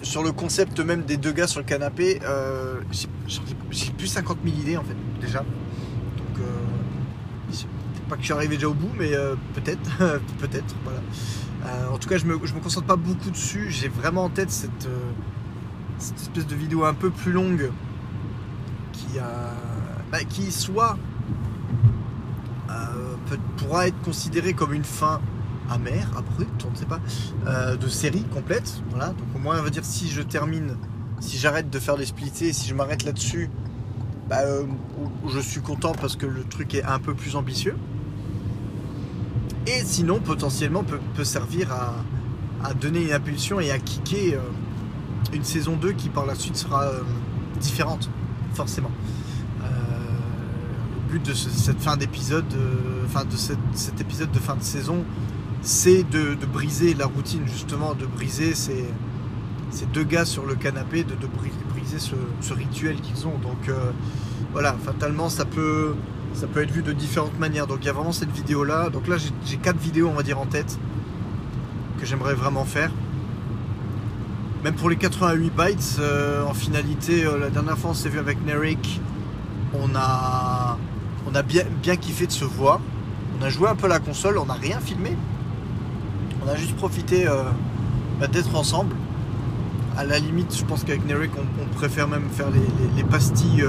sur 0.04 0.24
le 0.24 0.32
concept 0.32 0.80
même 0.80 1.04
des 1.04 1.18
deux 1.18 1.32
gars 1.32 1.48
sur 1.48 1.60
le 1.60 1.66
canapé, 1.66 2.20
euh, 2.24 2.80
j'ai 2.92 3.92
plus 3.92 4.08
50 4.08 4.38
000 4.44 4.58
idées 4.58 4.78
en 4.78 4.84
fait 4.84 4.96
déjà. 5.20 5.46
Euh, 8.12 8.16
pas 8.16 8.16
que 8.16 8.22
je 8.22 8.26
suis 8.26 8.34
arrivé 8.34 8.56
déjà 8.56 8.70
au 8.70 8.74
bout, 8.74 8.92
mais 8.98 9.14
euh, 9.14 9.36
peut-être, 9.54 9.98
peut-être, 10.40 10.76
voilà. 10.84 11.92
en 11.92 11.98
tout 11.98 12.10
cas, 12.10 12.18
je 12.18 12.26
me, 12.26 12.38
concentre 12.38 12.88
pas 12.88 12.96
beaucoup 12.96 13.32
dessus. 13.32 13.68
J'ai 13.70 13.88
vraiment 13.88 14.26
en 14.26 14.30
tête 14.30 14.52
cette, 14.52 14.88
espèce 15.98 16.48
de 16.48 16.56
vidéo 16.56 16.86
un 16.86 16.94
peu 16.94 17.10
plus 17.10 17.32
longue 17.32 17.72
qui, 18.94 19.20
a, 19.20 19.54
bah, 20.12 20.24
qui 20.24 20.52
soit 20.52 20.98
pourra 23.58 23.88
être 23.88 24.02
considérée 24.02 24.54
comme 24.54 24.74
une 24.74 24.84
fin 24.84 25.22
amère, 25.70 26.10
abrupte, 26.18 26.66
on 26.68 26.72
ne 26.72 26.76
sait 26.76 26.86
pas, 26.86 27.00
euh, 27.48 27.78
de 27.78 27.88
série 27.88 28.24
complète. 28.24 28.82
Voilà. 28.90 29.08
Donc 29.08 29.28
au 29.36 29.40
moins, 29.40 29.60
on 29.60 29.64
va 29.64 29.70
dire 29.70 29.86
si 29.86 30.10
je 30.10 30.22
termine, 30.22 30.76
si 31.20 31.38
j'arrête 31.38 31.70
de 31.70 31.80
faire 31.80 31.98
les 31.98 32.06
splittés, 32.06 32.54
si 32.54 32.68
je 32.68 32.74
m'arrête 32.74 33.04
là-dessus, 33.04 33.50
bah, 34.30 34.40
euh, 34.42 34.64
je 35.28 35.40
suis 35.40 35.62
content 35.62 35.94
parce 35.94 36.16
que 36.16 36.26
le 36.26 36.44
truc 36.44 36.74
est 36.74 36.84
un 36.84 37.00
peu 37.00 37.14
plus 37.14 37.36
ambitieux. 37.36 37.76
Et 39.68 39.84
sinon, 39.84 40.20
potentiellement, 40.20 40.84
peut, 40.84 41.24
servir 41.24 41.72
à, 41.72 42.74
donner 42.74 43.06
une 43.06 43.14
impulsion 43.14 43.60
et 43.60 43.72
à 43.72 43.80
kicker 43.80 44.36
euh, 44.36 44.40
une 45.34 45.44
saison 45.44 45.76
2 45.76 45.94
qui 45.94 46.10
par 46.10 46.26
la 46.26 46.36
suite 46.36 46.56
sera 46.56 46.86
différente, 47.60 48.10
forcément. 48.54 48.92
le 49.62 51.12
but 51.12 51.26
de 51.26 51.34
cette 51.34 51.82
fin 51.82 51.98
d'épisode, 51.98 52.48
de 52.48 53.38
cet 53.74 54.00
épisode 54.00 54.32
de 54.32 54.40
fin 54.40 54.56
de 54.56 54.64
saison, 54.64 55.04
c'est 55.62 56.04
de, 56.10 56.36
briser 56.52 56.94
la 56.94 57.06
routine, 57.06 57.44
justement, 57.46 57.94
de 57.94 58.06
briser 58.06 58.56
ces, 58.56 58.86
deux 59.94 60.04
gars 60.04 60.26
sur 60.26 60.46
le 60.46 60.56
canapé, 60.56 61.04
de, 61.04 61.16
briser 61.74 62.00
ce, 62.00 62.54
rituel 62.54 63.00
qu'ils 63.00 63.28
ont. 63.28 63.38
Donc 63.38 63.70
euh, 63.70 63.92
voilà, 64.54 64.74
fatalement, 64.84 65.30
ça 65.30 65.46
peut, 65.46 65.94
ça 66.34 66.48
peut 66.48 66.62
être 66.62 66.72
vu 66.72 66.82
de 66.82 66.94
différentes 66.94 67.38
manières. 67.40 67.68
Donc 67.68 67.80
il 67.82 67.86
y 67.86 67.90
a 67.90 67.94
vraiment 67.94 68.12
cette 68.12 68.32
vidéo-là. 68.32 68.90
Donc 68.90 69.08
là, 69.08 69.18
j'ai 69.46 69.58
quatre 69.58 69.80
vidéos, 69.80 70.08
on 70.08 70.14
va 70.14 70.24
dire, 70.24 70.40
en 70.40 70.46
tête 70.46 70.80
que 72.00 72.06
j'aimerais 72.06 72.34
vraiment 72.34 72.66
faire. 72.66 72.92
Même 74.64 74.76
pour 74.76 74.90
les 74.90 74.96
88 74.96 75.52
bytes, 75.56 75.98
euh, 76.00 76.44
en 76.44 76.54
finalité, 76.54 77.26
euh, 77.26 77.40
la 77.40 77.50
dernière 77.50 77.78
fois 77.78 77.92
on 77.92 77.94
s'est 77.96 78.10
vu 78.10 78.20
avec 78.20 78.46
Nerik, 78.46 79.02
on 79.74 79.96
a, 79.96 80.78
on 81.28 81.34
a 81.34 81.42
bien, 81.42 81.64
kiffé 81.96 82.28
de 82.28 82.32
se 82.32 82.46
voir. 82.46 82.80
On 83.40 83.44
a 83.44 83.50
joué 83.50 83.70
un 83.70 83.76
peu 83.76 83.88
la 83.88 84.00
console, 84.00 84.38
on 84.38 84.46
n'a 84.46 84.54
rien 84.54 84.80
filmé, 84.80 85.18
on 86.46 86.48
a 86.48 86.56
juste 86.56 86.76
profité 86.76 87.28
euh, 87.28 87.42
bah, 88.20 88.28
d'être 88.28 88.56
ensemble. 88.56 88.96
À 89.98 90.06
la 90.06 90.20
limite, 90.20 90.56
je 90.56 90.64
pense 90.64 90.84
qu'avec 90.84 91.08
Nerik, 91.08 91.32
on, 91.38 91.76
préfère 91.76 92.08
même 92.08 92.30
faire 92.32 92.48
les, 92.96 93.04
pastilles, 93.04 93.66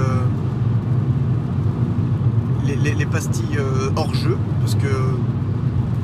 les, 2.76 3.06
pastilles 3.06 3.58
euh, 3.58 3.88
euh, 3.88 3.90
hors 3.96 4.14
jeu, 4.14 4.36
parce 4.60 4.74
que 4.74 4.88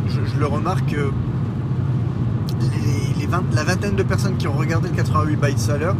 je, 0.08 0.38
le 0.38 0.46
remarque. 0.46 0.94
la 3.54 3.64
vingtaine 3.64 3.94
de 3.94 4.02
personnes 4.02 4.36
qui 4.36 4.48
ont 4.48 4.54
regardé 4.54 4.88
le 4.88 4.94
88 4.94 5.36
bytes 5.36 5.70
à 5.70 5.76
l'heure 5.76 5.96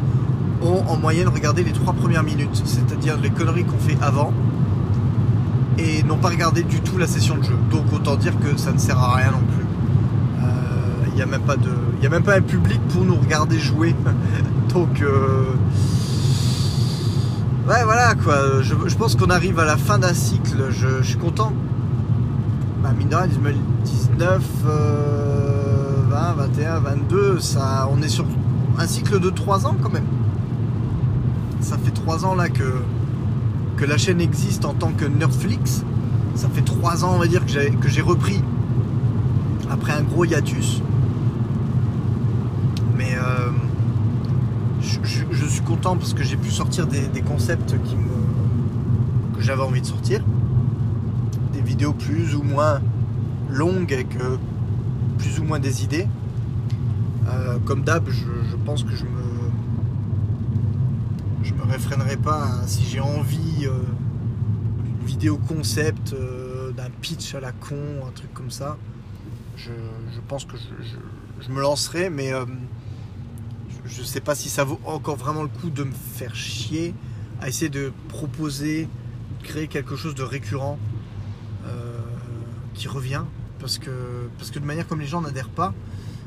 ont 0.62 0.82
en 0.88 0.96
moyenne 0.96 1.28
regardé 1.28 1.62
les 1.62 1.72
trois 1.72 1.92
premières 1.92 2.22
minutes, 2.22 2.62
c'est-à-dire 2.64 3.16
les 3.22 3.30
conneries 3.30 3.64
qu'on 3.64 3.78
fait 3.78 3.98
avant, 4.00 4.32
et 5.78 6.02
n'ont 6.02 6.16
pas 6.16 6.30
regardé 6.30 6.62
du 6.62 6.80
tout 6.80 6.98
la 6.98 7.06
session 7.06 7.36
de 7.36 7.42
jeu. 7.42 7.56
Donc 7.70 7.92
autant 7.92 8.16
dire 8.16 8.32
que 8.40 8.56
ça 8.58 8.72
ne 8.72 8.78
sert 8.78 8.98
à 8.98 9.16
rien 9.16 9.30
non 9.30 9.42
plus. 9.46 9.66
n'y 11.14 11.22
a, 11.22 11.26
même 11.26 11.42
pas 11.42 11.56
de, 11.56 11.70
il 11.98 12.04
y 12.04 12.06
a 12.06 12.10
même 12.10 12.22
pas 12.22 12.36
un 12.36 12.42
public 12.42 12.80
pour 12.88 13.04
nous 13.04 13.16
regarder 13.16 13.58
jouer. 13.58 13.94
Donc, 14.72 15.00
euh, 15.02 15.54
ouais, 17.68 17.84
voilà 17.84 18.14
quoi. 18.14 18.62
Je, 18.62 18.74
pense 18.96 19.14
qu'on 19.14 19.30
arrive 19.30 19.58
à 19.58 19.64
la 19.64 19.76
fin 19.76 19.98
d'un 19.98 20.14
cycle. 20.14 20.70
Je, 20.70 21.02
suis 21.02 21.18
content. 21.18 21.52
Bah, 22.82 22.92
mine 22.96 23.08
de 23.08 23.34
2019, 23.34 24.42
20, 26.08 26.32
21, 26.34 26.78
22, 26.80 27.40
ça, 27.40 27.88
on 27.90 28.00
est 28.02 28.08
sur 28.08 28.24
un 28.78 28.86
cycle 28.86 29.20
de 29.20 29.30
3 29.30 29.66
ans 29.66 29.76
quand 29.82 29.92
même. 29.92 30.06
Ça 31.60 31.76
fait 31.76 31.90
3 31.90 32.24
ans 32.24 32.34
là 32.34 32.48
que, 32.48 32.82
que 33.76 33.84
la 33.84 33.98
chaîne 33.98 34.20
existe 34.20 34.64
en 34.64 34.74
tant 34.74 34.92
que 34.92 35.04
Netflix. 35.04 35.84
Ça 36.34 36.48
fait 36.48 36.62
3 36.62 37.04
ans, 37.04 37.12
on 37.14 37.18
va 37.18 37.26
dire, 37.26 37.44
que 37.46 37.88
j'ai 37.88 38.02
repris 38.02 38.42
après 39.70 39.92
un 39.92 40.02
gros 40.02 40.24
hiatus. 40.24 40.82
Mais 42.96 43.16
euh, 43.16 43.50
je, 44.80 45.46
suis 45.46 45.57
content 45.68 45.96
parce 45.96 46.14
que 46.14 46.22
j'ai 46.22 46.36
pu 46.36 46.50
sortir 46.50 46.86
des, 46.86 47.22
concepts 47.22 47.74
que 49.34 49.40
j'avais 49.40 49.62
envie 49.62 49.80
de 49.80 49.86
sortir. 49.86 50.24
Des 51.52 51.60
vidéos 51.60 51.92
plus 51.92 52.34
ou 52.34 52.42
moins 52.42 52.80
longues 53.50 53.92
avec 53.92 54.16
euh, 54.16 54.36
plus 55.18 55.38
ou 55.38 55.44
moins 55.44 55.58
des 55.58 55.84
idées. 55.84 56.06
Euh, 57.28 57.58
comme 57.64 57.82
d'hab, 57.82 58.08
je, 58.08 58.56
pense 58.64 58.82
que 58.82 58.94
je 58.94 59.04
me 59.04 59.08
je 61.42 61.54
me 61.54 61.62
réfrénerai 61.62 62.16
pas 62.16 62.46
si 62.66 62.84
j'ai 62.84 63.00
envie 63.00 63.66
d'une 63.66 65.06
vidéo 65.06 65.38
concept, 65.48 66.14
d'un 66.76 66.90
pitch 67.00 67.34
à 67.34 67.40
la 67.40 67.52
con, 67.52 67.76
un 68.06 68.10
truc 68.12 68.32
comme 68.34 68.50
ça 68.50 68.76
je, 69.58 70.20
pense 70.28 70.44
que 70.44 70.56
je, 71.40 71.50
me 71.50 71.60
lancerai, 71.60 72.10
mais 72.10 72.32
euh, 72.32 72.44
je 73.88 74.00
ne 74.00 74.06
sais 74.06 74.20
pas 74.20 74.34
si 74.34 74.48
ça 74.48 74.64
vaut 74.64 74.80
encore 74.84 75.16
vraiment 75.16 75.42
le 75.42 75.48
coup 75.48 75.70
de 75.70 75.84
me 75.84 75.92
faire 75.92 76.34
chier 76.34 76.94
à 77.40 77.48
essayer 77.48 77.68
de 77.68 77.92
proposer, 78.08 78.88
créer 79.42 79.68
quelque 79.68 79.96
chose 79.96 80.14
de 80.14 80.22
récurrent 80.22 80.78
euh, 81.66 81.98
qui 82.74 82.88
revient. 82.88 83.24
Parce 83.58 83.78
que, 83.78 83.90
parce 84.38 84.50
que 84.50 84.58
de 84.58 84.64
manière 84.64 84.86
comme 84.86 85.00
les 85.00 85.06
gens 85.06 85.20
n'adhèrent 85.20 85.48
pas, 85.48 85.74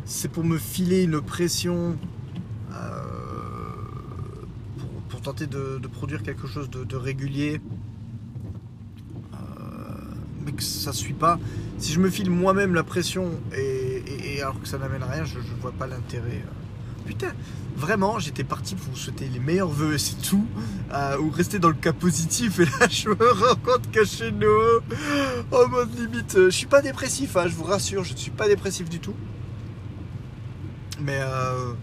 c'est 0.05 0.29
pour 0.29 0.43
me 0.43 0.57
filer 0.57 1.03
une 1.03 1.21
pression 1.21 1.97
euh, 2.73 3.03
pour, 5.09 5.21
tenter 5.21 5.47
de, 5.47 5.79
produire 5.93 6.23
quelque 6.23 6.47
chose 6.47 6.69
de, 6.69 6.95
régulier, 6.95 7.61
mais 10.43 10.51
que 10.53 10.63
ça 10.63 10.89
ne 10.89 10.95
suit 10.95 11.13
pas 11.13 11.39
si 11.77 11.93
je 11.93 11.99
me 11.99 12.09
file 12.09 12.29
moi-même 12.29 12.73
la 12.73 12.83
pression 12.83 13.29
et, 13.55 14.41
alors 14.41 14.59
que 14.59 14.67
ça 14.67 14.77
n'amène 14.77 15.03
rien, 15.03 15.23
je, 15.23 15.37
ne 15.37 15.61
vois 15.61 15.71
pas 15.71 15.87
l'intérêt. 15.87 16.43
Euh. 17.11 17.17
Putain, 17.17 17.33
vraiment, 17.75 18.19
j'étais 18.19 18.43
parti 18.43 18.75
pour 18.75 18.91
vous 18.91 18.97
souhaiter 18.97 19.27
les 19.27 19.39
meilleurs 19.39 19.69
vœux, 19.69 19.97
c'est 19.97 20.21
tout. 20.21 20.45
Euh, 20.93 21.17
ou 21.19 21.29
rester 21.29 21.59
dans 21.59 21.69
le 21.69 21.75
cas 21.75 21.93
positif. 21.93 22.59
Et 22.59 22.65
là, 22.65 22.87
je 22.89 23.09
me 23.09 23.31
rends 23.31 23.55
compte 23.55 23.91
que 23.91 24.05
chez 24.05 24.31
nous, 24.31 24.47
oh 25.51 25.67
mode 25.67 25.97
limite, 25.97 26.35
euh, 26.35 26.45
je 26.45 26.55
suis 26.55 26.67
pas 26.67 26.81
dépressif, 26.81 27.35
hein, 27.37 27.47
je 27.47 27.55
vous 27.55 27.63
rassure, 27.63 28.03
je 28.03 28.13
ne 28.13 28.17
suis 28.17 28.31
pas 28.31 28.47
dépressif 28.47 28.89
du 28.89 28.99
tout. 28.99 29.15
Mais 30.99 31.19
euh, 31.19 31.73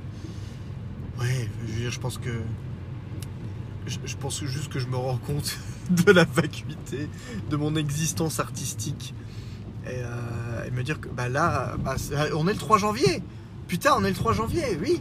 ouais, 1.20 1.48
je, 1.90 1.98
pense 1.98 2.18
que 2.18 2.30
je, 3.86 4.16
pense 4.16 4.44
juste 4.44 4.72
que 4.72 4.78
je 4.78 4.86
me 4.86 4.96
rends 4.96 5.18
compte 5.18 5.58
de 5.90 6.12
la 6.12 6.24
vacuité 6.24 7.08
de 7.50 7.56
mon 7.56 7.74
existence 7.74 8.38
artistique. 8.40 9.14
Euh, 9.86 10.64
et, 10.66 10.70
me 10.70 10.82
dire 10.82 11.00
que 11.00 11.08
bah 11.08 11.28
là, 11.28 11.76
bah, 11.78 11.96
on 12.34 12.46
est 12.46 12.52
le 12.52 12.58
3 12.58 12.78
janvier. 12.78 13.22
Putain, 13.66 13.94
on 13.96 14.04
est 14.04 14.10
le 14.10 14.14
3 14.14 14.32
janvier, 14.34 14.78
oui. 14.80 15.00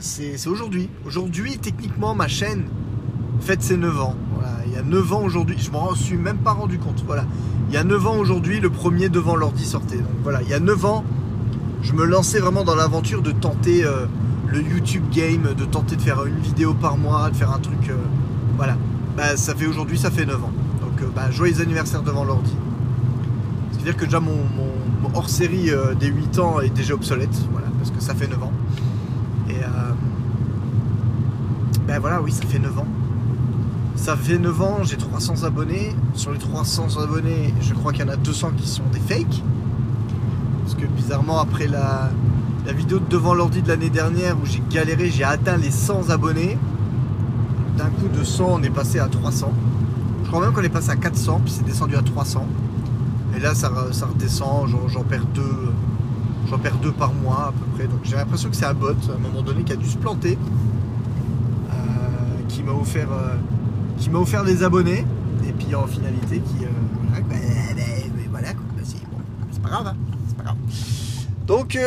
Euh, 0.00 0.32
c'est 0.36 0.48
aujourd'hui. 0.48 0.88
Aujourd'hui, 1.04 1.58
techniquement, 1.58 2.14
ma 2.14 2.28
chaîne 2.28 2.64
fête 3.40 3.62
ses 3.62 3.76
9 3.76 4.00
ans. 4.00 4.14
Il 4.66 4.72
y 4.72 4.76
a 4.76 4.82
9 4.82 5.12
ans 5.12 5.22
aujourd'hui, 5.22 5.56
je 5.58 5.70
m'en 5.70 5.94
suis 5.94 6.16
même 6.16 6.38
pas 6.38 6.52
rendu 6.52 6.78
compte. 6.78 7.02
Voilà. 7.06 7.24
Il 7.68 7.74
y 7.74 7.76
a 7.76 7.84
9 7.84 8.06
ans 8.06 8.16
aujourd'hui, 8.16 8.60
le 8.60 8.70
premier 8.70 9.08
devant 9.08 9.36
l'ordi 9.36 9.64
sortait. 9.64 10.00
Voilà, 10.22 10.42
il 10.42 10.48
y 10.48 10.54
a 10.54 10.60
9 10.60 10.84
ans, 10.84 11.04
je 11.82 11.92
me 11.92 12.04
lançais 12.04 12.38
vraiment 12.38 12.64
dans 12.64 12.74
l'aventure 12.74 13.20
de 13.22 13.32
tenter 13.32 13.84
euh, 13.84 14.06
le 14.46 14.62
YouTube 14.62 15.04
game, 15.12 15.54
de 15.56 15.64
tenter 15.64 15.96
de 15.96 16.02
faire 16.02 16.24
une 16.24 16.38
vidéo 16.38 16.74
par 16.74 16.96
mois, 16.96 17.30
de 17.30 17.36
faire 17.36 17.52
un 17.52 17.58
truc. 17.58 17.90
voilà. 18.56 18.76
Bah, 19.16 19.36
ça 19.36 19.54
fait 19.54 19.66
aujourd'hui, 19.66 19.98
ça 19.98 20.10
fait 20.10 20.24
9 20.24 20.44
ans. 20.44 20.52
Donc 20.80 21.12
bah, 21.14 21.30
joyeux 21.30 21.60
anniversaire 21.60 22.02
devant 22.02 22.24
l'ordi. 22.24 22.54
C'est-à-dire 23.72 23.96
que 23.96 24.04
déjà 24.04 24.20
mon, 24.20 24.38
hors-série 25.14 25.70
euh, 25.70 25.94
des 25.94 26.08
8 26.08 26.38
ans 26.38 26.60
est 26.60 26.70
déjà 26.70 26.94
obsolète, 26.94 27.34
voilà, 27.50 27.66
parce 27.78 27.90
que 27.90 28.00
ça 28.00 28.14
fait 28.14 28.28
9 28.28 28.42
ans. 28.42 28.52
Et 29.50 29.54
euh, 29.54 29.90
ben 31.90 31.98
voilà, 31.98 32.22
oui, 32.22 32.30
ça 32.30 32.46
fait 32.46 32.60
9 32.60 32.78
ans. 32.78 32.86
Ça 33.96 34.16
fait 34.16 34.38
9 34.38 34.62
ans, 34.62 34.78
j'ai 34.84 34.96
300 34.96 35.42
abonnés. 35.42 35.92
Sur 36.14 36.30
les 36.30 36.38
300 36.38 37.02
abonnés, 37.02 37.52
je 37.60 37.74
crois 37.74 37.90
qu'il 37.90 38.06
y 38.06 38.08
en 38.08 38.12
a 38.12 38.16
200 38.16 38.52
qui 38.56 38.68
sont 38.68 38.84
des 38.92 39.00
fakes. 39.00 39.42
Parce 40.62 40.76
que 40.76 40.86
bizarrement, 40.86 41.40
après 41.40 41.66
la, 41.66 42.12
vidéo 42.72 43.00
de 43.00 43.06
devant 43.08 43.34
l'ordi 43.34 43.60
de 43.60 43.66
l'année 43.66 43.90
dernière 43.90 44.36
où 44.40 44.46
j'ai 44.46 44.62
galéré, 44.70 45.10
j'ai 45.10 45.24
atteint 45.24 45.56
les 45.56 45.72
100 45.72 46.10
abonnés. 46.10 46.56
D'un 47.76 47.86
coup 47.86 48.06
de 48.06 48.22
100, 48.22 48.44
on 48.48 48.62
est 48.62 48.70
passé 48.70 49.00
à 49.00 49.08
300. 49.08 49.52
Je 50.22 50.28
crois 50.28 50.42
même 50.42 50.52
qu'on 50.52 50.62
est 50.62 50.68
passé 50.68 50.90
à 50.90 50.96
400, 50.96 51.40
puis 51.44 51.52
c'est 51.52 51.64
descendu 51.64 51.96
à 51.96 52.02
300. 52.02 52.46
Et 53.36 53.40
là, 53.40 53.52
ça, 53.56 53.68
redescend, 53.68 54.68
j'en 54.86 55.02
perds 55.02 55.26
deux. 55.34 55.72
J'en 56.48 56.58
perds 56.60 56.76
deux 56.76 56.92
par 56.92 57.12
mois 57.12 57.48
à 57.48 57.52
peu 57.52 57.64
près. 57.74 57.88
Donc 57.88 57.98
j'ai 58.04 58.14
l'impression 58.14 58.48
que 58.48 58.54
c'est 58.54 58.66
un 58.66 58.74
bot 58.74 58.90
à 58.90 59.16
un 59.16 59.18
moment 59.18 59.42
donné 59.42 59.64
qui 59.64 59.72
a 59.72 59.76
dû 59.76 59.88
se 59.88 59.98
planter. 59.98 60.38
Euh, 62.60 62.62
qui 62.62 62.62
m'a 62.62 62.72
offert 62.72 63.08
euh, 63.12 63.36
qui 63.98 64.10
m'a 64.10 64.18
offert 64.18 64.44
des 64.44 64.62
abonnés. 64.62 65.04
Et 65.46 65.52
puis 65.52 65.74
en 65.74 65.86
finalité 65.86 66.40
qui. 66.40 66.64
Euh, 66.64 66.68
bah, 67.12 67.18
bah, 67.28 67.34
bah, 67.76 67.82
voilà, 68.30 68.48
c'est 68.82 69.62
pas 69.62 69.68
grave, 69.68 69.86
hein, 69.88 69.96
c'est 70.28 70.36
pas 70.36 70.44
grave. 70.44 70.56
Donc 71.46 71.78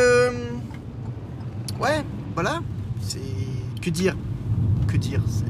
ouais, 1.80 2.04
voilà. 2.34 2.62
C'est. 3.02 3.20
Que 3.82 3.90
dire? 3.90 4.16
Que 4.88 4.98
dire? 4.98 5.22
C'est. 5.28 5.44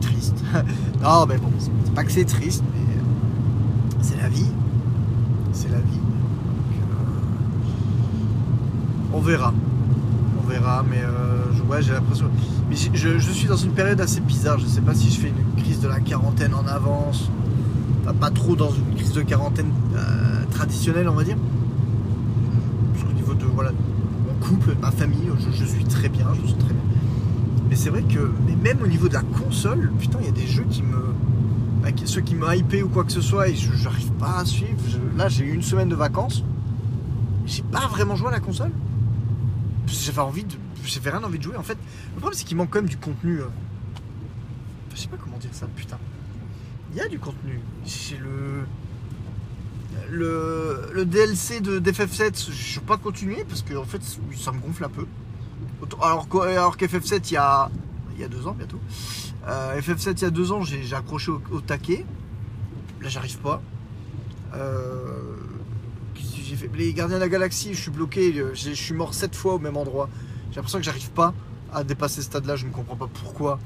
Triste. 0.00 0.44
non 1.02 1.24
mais 1.26 1.38
bon, 1.38 1.50
c'est 1.58 1.94
pas 1.94 2.04
que 2.04 2.12
c'est 2.12 2.26
triste, 2.26 2.62
mais 2.74 2.98
c'est 4.02 4.20
la 4.20 4.28
vie. 4.28 4.50
C'est 5.52 5.70
la 5.70 5.78
vie. 5.78 5.98
Euh, 6.74 7.04
on 9.14 9.20
verra. 9.20 9.54
Verra, 10.48 10.84
mais 10.88 11.02
euh, 11.02 11.80
j'ai 11.80 11.92
l'impression. 11.92 12.30
Mais 12.68 12.76
je, 12.76 13.18
suis 13.18 13.46
dans 13.46 13.56
une 13.56 13.72
période 13.72 14.00
assez 14.00 14.20
bizarre. 14.20 14.58
Je 14.58 14.64
ne 14.64 14.70
sais 14.70 14.80
pas 14.80 14.94
si 14.94 15.10
je 15.10 15.20
fais 15.20 15.28
une 15.28 15.62
crise 15.62 15.80
de 15.80 15.88
la 15.88 16.00
quarantaine 16.00 16.54
en 16.54 16.66
avance. 16.66 17.30
pas 18.20 18.30
trop 18.30 18.56
dans 18.56 18.70
une 18.70 18.94
crise 18.96 19.12
de 19.12 19.22
quarantaine 19.22 19.70
euh, 19.94 20.44
traditionnelle, 20.50 21.08
on 21.08 21.14
va 21.14 21.24
dire. 21.24 21.36
Parce 22.92 23.04
qu'au 23.04 23.12
niveau 23.12 23.34
de 23.34 23.44
voilà, 23.44 23.72
mon 23.72 24.46
couple, 24.46 24.74
ma 24.80 24.90
famille, 24.90 25.30
je, 25.52 25.64
suis 25.64 25.84
très 25.84 26.08
bien, 26.08 26.26
je 26.42 26.46
suis 26.46 26.56
très 26.56 26.72
bien. 26.72 26.82
Mais 27.68 27.76
c'est 27.76 27.90
vrai 27.90 28.02
que, 28.02 28.32
mais 28.46 28.56
même 28.56 28.82
au 28.82 28.86
niveau 28.86 29.08
de 29.08 29.14
la 29.14 29.22
console, 29.22 29.92
putain, 29.98 30.18
il 30.20 30.26
y 30.26 30.28
a 30.28 30.32
des 30.32 30.46
jeux 30.46 30.66
qui 30.68 30.82
me 30.82 31.14
ceux 32.04 32.20
qui 32.20 32.34
m'ont 32.34 32.50
hypé 32.50 32.82
ou 32.82 32.88
quoi 32.88 33.04
que 33.04 33.12
ce 33.12 33.20
soit 33.20 33.48
et 33.48 33.54
je 33.54 33.70
n'arrive 33.84 34.12
pas 34.12 34.38
à 34.38 34.44
suivre. 34.44 34.78
là, 35.16 35.28
j'ai 35.28 35.44
eu 35.44 35.54
une 35.54 35.62
semaine 35.62 35.88
de 35.88 35.94
vacances. 35.94 36.44
J'ai 37.46 37.62
pas 37.62 37.86
vraiment 37.88 38.14
joué 38.14 38.28
à 38.28 38.32
la 38.32 38.40
console. 38.40 38.70
J'avais 39.88 40.20
envie 40.20 40.44
de. 40.44 40.54
J'avais 40.84 41.10
rien 41.10 41.22
envie 41.22 41.38
de 41.38 41.42
jouer. 41.42 41.56
En 41.56 41.62
fait, 41.62 41.78
le 42.14 42.20
problème, 42.20 42.38
c'est 42.38 42.44
qu'il 42.44 42.56
manque 42.56 42.70
quand 42.70 42.80
même 42.80 42.88
du 42.88 42.96
contenu. 42.96 43.40
Euh. 43.40 43.46
Je 44.94 45.00
sais 45.00 45.08
pas 45.08 45.16
comment 45.16 45.38
dire 45.38 45.50
ça, 45.52 45.66
putain. 45.74 45.98
Il 46.92 46.98
y 46.98 47.00
a 47.00 47.08
du 47.08 47.18
contenu. 47.18 47.60
J'ai 47.84 48.18
le. 48.18 48.64
Le, 50.10 50.90
le 50.94 51.04
DLC 51.04 51.60
de 51.60 51.78
d'FF7, 51.78 52.50
je 52.50 52.80
vais 52.80 52.86
pas 52.86 52.96
continuer 52.96 53.44
parce 53.46 53.60
que 53.60 53.74
en 53.74 53.84
fait 53.84 54.00
ça 54.36 54.52
me 54.52 54.58
gonfle 54.58 54.84
un 54.84 54.88
peu. 54.88 55.06
Alors, 56.00 56.26
alors 56.42 56.76
qu'FF7 56.76 57.20
il 57.30 57.32
y 57.34 57.36
a, 57.36 57.70
il 58.14 58.20
y 58.20 58.24
a 58.24 58.28
deux 58.28 58.46
ans 58.46 58.52
bientôt. 58.52 58.80
Euh, 59.46 59.80
FF7 59.80 60.12
il 60.18 60.22
y 60.22 60.24
a 60.24 60.30
deux 60.30 60.52
ans, 60.52 60.62
j'ai 60.62 60.94
accroché 60.94 61.30
au, 61.30 61.60
taquet. 61.60 62.04
Là, 63.00 63.08
j'arrive 63.08 63.38
pas. 63.38 63.62
Euh, 64.54 65.17
Les 66.74 66.92
Gardiens 66.92 67.16
de 67.16 67.20
la 67.20 67.28
Galaxie, 67.28 67.74
je 67.74 67.80
suis 67.80 67.90
bloqué. 67.90 68.32
Je 68.54 68.70
suis 68.72 68.94
mort 68.94 69.14
sept 69.14 69.34
fois 69.34 69.54
au 69.54 69.58
même 69.58 69.76
endroit. 69.76 70.08
J'ai 70.50 70.56
l'impression 70.56 70.78
que 70.78 70.84
j'arrive 70.84 71.10
pas 71.10 71.34
à 71.72 71.84
dépasser 71.84 72.16
ce 72.16 72.22
stade-là. 72.22 72.56
Je 72.56 72.66
ne 72.66 72.70
comprends 72.70 72.96
pas 72.96 73.08
pourquoi. 73.12 73.58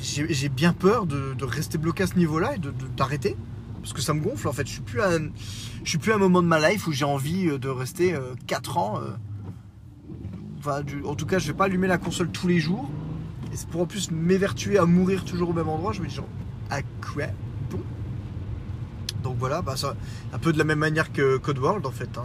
j'ai 0.00 0.48
bien 0.48 0.72
peur 0.72 1.06
de, 1.06 1.44
rester 1.44 1.78
bloqué 1.78 2.04
à 2.04 2.06
ce 2.06 2.16
niveau-là 2.16 2.56
et 2.56 2.60
d'arrêter. 2.96 3.36
parce 3.80 3.92
que 3.92 4.00
ça 4.00 4.14
me 4.14 4.20
gonfle 4.20 4.48
en 4.48 4.52
fait. 4.52 4.66
Je 4.66 4.72
suis 4.72 4.82
plus 4.82 5.00
à 5.00 5.10
je 5.84 5.88
suis 5.90 5.98
plus 5.98 6.12
à 6.12 6.16
un 6.16 6.18
moment 6.18 6.42
de 6.42 6.48
ma 6.48 6.70
life 6.70 6.86
où 6.86 6.92
j'ai 6.92 7.04
envie 7.04 7.48
euh, 7.48 7.58
de 7.58 7.68
rester 7.68 8.14
4 8.46 8.78
ans. 8.78 9.00
Enfin, 10.58 10.82
en 11.04 11.14
tout 11.14 11.26
cas, 11.26 11.38
je 11.38 11.46
vais 11.46 11.56
pas 11.56 11.66
allumer 11.66 11.86
la 11.86 11.98
console 11.98 12.30
tous 12.30 12.48
les 12.48 12.58
jours. 12.58 12.90
Et 13.52 13.56
c'est 13.56 13.68
pour 13.68 13.82
en 13.82 13.86
plus 13.86 14.10
m'évertuer 14.10 14.78
à 14.78 14.86
mourir 14.86 15.24
toujours 15.24 15.50
au 15.50 15.52
même 15.52 15.68
endroit. 15.68 15.92
Je 15.92 16.02
me 16.02 16.08
dis 16.08 16.14
genre, 16.14 16.28
à 16.70 16.82
quoi? 16.82 17.26
bon 17.26 17.45
Donc 19.26 19.38
voilà, 19.40 19.60
bah, 19.60 19.74
un 20.32 20.38
peu 20.38 20.52
de 20.52 20.58
la 20.58 20.62
même 20.62 20.78
manière 20.78 21.12
que 21.12 21.36
Code 21.38 21.58
World 21.58 21.84
en 21.84 21.90
fait. 21.90 22.16
Hein. 22.16 22.22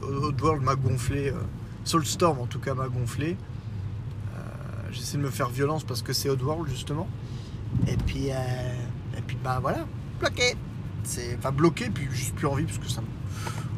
Odd 0.00 0.40
World 0.40 0.62
m'a 0.62 0.76
gonflé, 0.76 1.30
euh, 1.30 1.40
Soulstorm 1.82 2.38
en 2.38 2.46
tout 2.46 2.60
cas 2.60 2.72
m'a 2.72 2.86
gonflé. 2.86 3.36
Euh, 4.36 4.38
j'essaie 4.92 5.16
de 5.16 5.22
me 5.22 5.30
faire 5.30 5.48
violence 5.48 5.82
parce 5.82 6.02
que 6.02 6.12
c'est 6.12 6.30
Oddworld 6.30 6.68
justement. 6.70 7.08
Et 7.88 7.96
puis, 7.96 8.30
euh, 8.30 8.36
et 9.18 9.22
puis 9.22 9.36
bah 9.42 9.58
voilà, 9.60 9.86
bloqué. 10.20 10.54
C'est 11.02 11.36
enfin 11.36 11.50
bloqué, 11.50 11.90
puis 11.90 12.06
juste 12.12 12.36
plus 12.36 12.46
envie 12.46 12.62
parce 12.62 12.78
que 12.78 12.88
ça, 12.88 13.02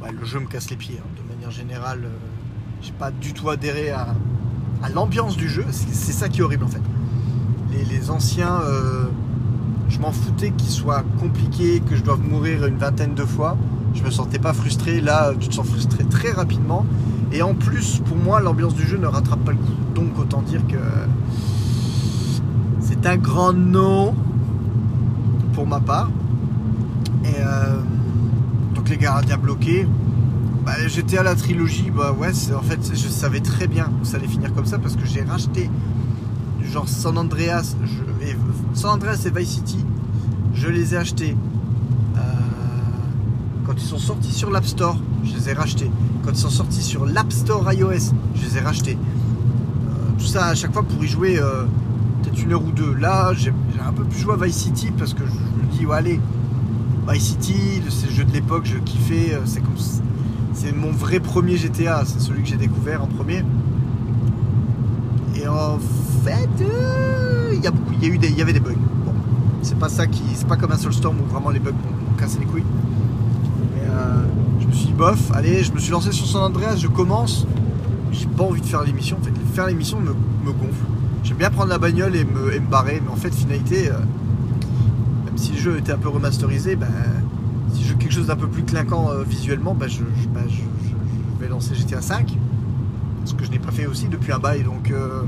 ouais, 0.03 0.13
le 0.13 0.27
jeu 0.27 0.39
me 0.39 0.47
casse 0.47 0.69
les 0.69 0.77
pieds. 0.77 1.01
Hein. 1.03 1.09
De 1.17 1.35
manière 1.35 1.51
générale, 1.51 2.07
j'ai 2.83 2.93
pas 2.93 3.11
du 3.11 3.33
tout 3.33 3.49
adhéré 3.49 3.89
à 3.89 4.15
l'ambiance 4.93 5.39
du 5.39 5.49
jeu. 5.49 5.65
C'est 5.71 6.13
ça 6.13 6.29
qui 6.29 6.41
est 6.41 6.43
horrible 6.43 6.65
en 6.65 6.69
fait. 6.69 6.83
Les, 7.73 8.11
anciens, 8.11 8.61
je 9.89 9.99
m'en 9.99 10.13
foutais 10.13 10.51
qu'ils 10.51 10.71
soient 10.71 11.03
compliqués, 11.21 11.81
que 11.81 11.97
je 11.97 12.03
doive 12.03 12.21
mourir 12.21 12.67
une 12.67 12.77
vingtaine 12.77 13.15
de 13.15 13.25
fois. 13.25 13.57
Je 13.95 14.03
me 14.03 14.11
sentais 14.11 14.39
pas 14.39 14.53
frustré. 14.53 15.01
Là, 15.01 15.33
tu 15.39 15.49
te 15.49 15.55
sens 15.55 15.67
frustré 15.67 16.05
très 16.05 16.31
rapidement. 16.31 16.85
Et 17.33 17.43
en 17.43 17.55
plus, 17.55 18.01
pour 18.05 18.17
moi, 18.17 18.41
l'ambiance 18.41 18.75
du 18.75 18.87
jeu 18.87 18.99
ne 18.99 19.07
rattrape 19.07 19.41
pas 19.41 19.53
le 19.53 19.59
coup. 19.59 19.73
Donc, 19.95 20.19
autant 20.19 20.43
dire 20.43 20.67
que 20.67 20.77
c'est 22.81 23.07
un 23.07 23.17
grand 23.17 23.53
non 23.53 24.15
pour 25.53 25.67
ma 25.67 25.81
part. 25.81 26.11
Et 27.25 27.41
euh, 27.41 27.81
donc, 28.75 28.89
les 28.89 28.97
gardiens 28.97 29.39
bloqués. 29.39 29.87
Bah, 30.65 30.73
J'étais 30.87 31.19
à 31.19 31.23
la 31.23 31.35
trilogie. 31.35 31.91
Bah 31.91 32.13
ouais, 32.13 32.31
en 32.55 32.63
fait, 32.63 32.95
je 32.95 33.09
savais 33.09 33.41
très 33.41 33.67
bien 33.67 33.91
que 34.01 34.07
ça 34.07 34.19
allait 34.19 34.29
finir 34.29 34.55
comme 34.55 34.67
ça 34.67 34.79
parce 34.79 34.97
que 34.97 35.07
j'ai 35.07 35.23
racheté 35.23 35.71
genre 36.69 36.89
San 36.89 37.19
Andreas, 37.19 37.77
je, 37.85 38.27
San 38.75 38.91
Andreas 38.91 39.25
et 39.27 39.31
Vice 39.31 39.51
City. 39.51 39.85
Je 40.55 40.69
les 40.69 40.95
ai 40.95 40.97
achetés 40.97 41.37
euh, 42.17 42.21
quand 43.67 43.75
ils 43.75 43.87
sont 43.87 43.99
sortis 43.99 44.33
sur 44.33 44.51
l'App 44.51 44.67
Store. 44.67 44.99
Je 45.25 45.35
les 45.35 45.51
ai 45.51 45.53
rachetés 45.53 45.91
quand 46.29 46.35
ils 46.35 46.41
sont 46.41 46.51
sortis 46.51 46.83
sur 46.83 47.07
l'App 47.07 47.33
Store 47.33 47.73
iOS, 47.73 48.13
je 48.35 48.45
les 48.45 48.59
ai 48.59 48.61
rachetés. 48.61 48.99
Euh, 48.99 50.11
tout 50.19 50.27
ça 50.27 50.49
à 50.49 50.55
chaque 50.55 50.75
fois 50.75 50.83
pour 50.83 51.03
y 51.03 51.09
jouer 51.09 51.39
euh, 51.39 51.65
peut-être 52.23 52.43
une 52.43 52.53
heure 52.53 52.63
ou 52.63 52.71
deux. 52.71 52.93
Là, 52.93 53.33
j'ai 53.33 53.51
un 53.83 53.93
peu 53.95 54.05
plus 54.05 54.21
joué 54.21 54.35
à 54.35 54.37
Vice 54.37 54.57
City 54.57 54.91
parce 54.99 55.15
que 55.15 55.23
je, 55.25 55.33
me 55.33 55.73
dis, 55.73 55.87
ouais, 55.87 55.97
allez, 55.97 56.21
Vice 57.09 57.23
City, 57.23 57.81
c'est 57.89 58.09
le 58.09 58.13
jeu 58.13 58.25
de 58.25 58.33
l'époque, 58.33 58.67
je 58.67 58.77
kiffais. 58.77 59.41
C'est 59.47 59.61
comme 59.61 59.77
c'est 60.53 60.73
mon 60.73 60.91
vrai 60.91 61.19
premier 61.19 61.57
GTA, 61.57 62.03
c'est 62.05 62.21
celui 62.21 62.43
que 62.43 62.49
j'ai 62.51 62.57
découvert 62.57 63.03
en 63.03 63.07
premier. 63.07 63.43
Et 65.35 65.49
en 65.49 65.79
fait, 66.25 66.49
il 67.53 67.63
y, 67.63 67.67
a 67.67 67.71
beaucoup, 67.71 67.93
y, 68.01 68.07
eu 68.07 68.19
des, 68.19 68.31
y 68.31 68.43
avait 68.43 68.53
des 68.53 68.61
bugs. 68.61 68.75
Bon, 69.05 69.13
c'est 69.63 69.79
pas 69.79 69.89
ça 69.89 70.07
qui, 70.07 70.23
c'est 70.35 70.47
pas 70.47 70.57
comme 70.57 70.73
un 70.73 70.79
Soulstorm 70.79 71.17
où 71.21 71.33
vraiment 71.33 71.51
les 71.51 71.61
bugs 71.61 71.71
ont 71.71 72.19
cassé 72.19 72.39
les 72.39 72.47
couilles 72.47 72.65
me 74.69 74.73
suis 74.75 74.87
dit, 74.87 74.93
bof, 74.93 75.33
allez, 75.35 75.65
je 75.65 75.73
me 75.73 75.79
suis 75.79 75.91
lancé 75.91 76.13
sur 76.13 76.27
San 76.27 76.43
Andreas, 76.43 76.77
je 76.77 76.89
commence. 76.89 77.47
J'ai 78.13 78.27
pas 78.27 78.45
envie 78.45 78.61
de 78.61 78.67
faire 78.67 78.83
l'émission. 78.83 79.17
En 79.21 79.25
fait, 79.25 79.33
faire 79.55 79.67
l'émission 79.67 79.99
me, 80.01 80.13
gonfle. 80.53 80.85
J'aime 81.25 81.37
bien 81.37 81.51
prendre 81.51 81.71
la 81.71 81.79
bagnole 81.79 82.15
et 82.17 82.25
me, 82.25 82.59
barrer, 82.61 83.03
mais 83.05 83.11
en 83.11 83.17
fait, 83.17 83.35
finalité, 83.35 83.89
euh, 83.89 83.99
même 85.25 85.37
si 85.37 85.53
le 85.53 85.59
jeu 85.59 85.79
était 85.79 85.93
un 85.93 85.99
peu 85.99 86.09
remasterisé, 86.09 86.77
ben, 86.77 86.89
si 87.75 87.85
je 87.85 87.93
veux 87.93 87.99
quelque 87.99 88.13
chose 88.13 88.27
d'un 88.27 88.37
peu 88.37 88.47
plus 88.47 88.63
clinquant 88.63 89.11
euh, 89.11 89.23
visuellement, 89.25 89.75
ben, 89.75 89.89
ben, 90.35 90.45
je, 90.49 91.41
vais 91.41 91.49
lancer 91.49 91.75
GTA 91.75 92.01
5. 92.01 92.37
Ce 93.25 93.35
que 93.35 93.45
je 93.45 93.51
n'ai 93.51 93.59
pas 93.59 93.73
fait 93.73 93.87
aussi 93.87 94.09
depuis 94.09 94.33
un 94.33 94.39
bail. 94.39 94.63
Donc, 94.63 94.91
euh, 94.91 95.23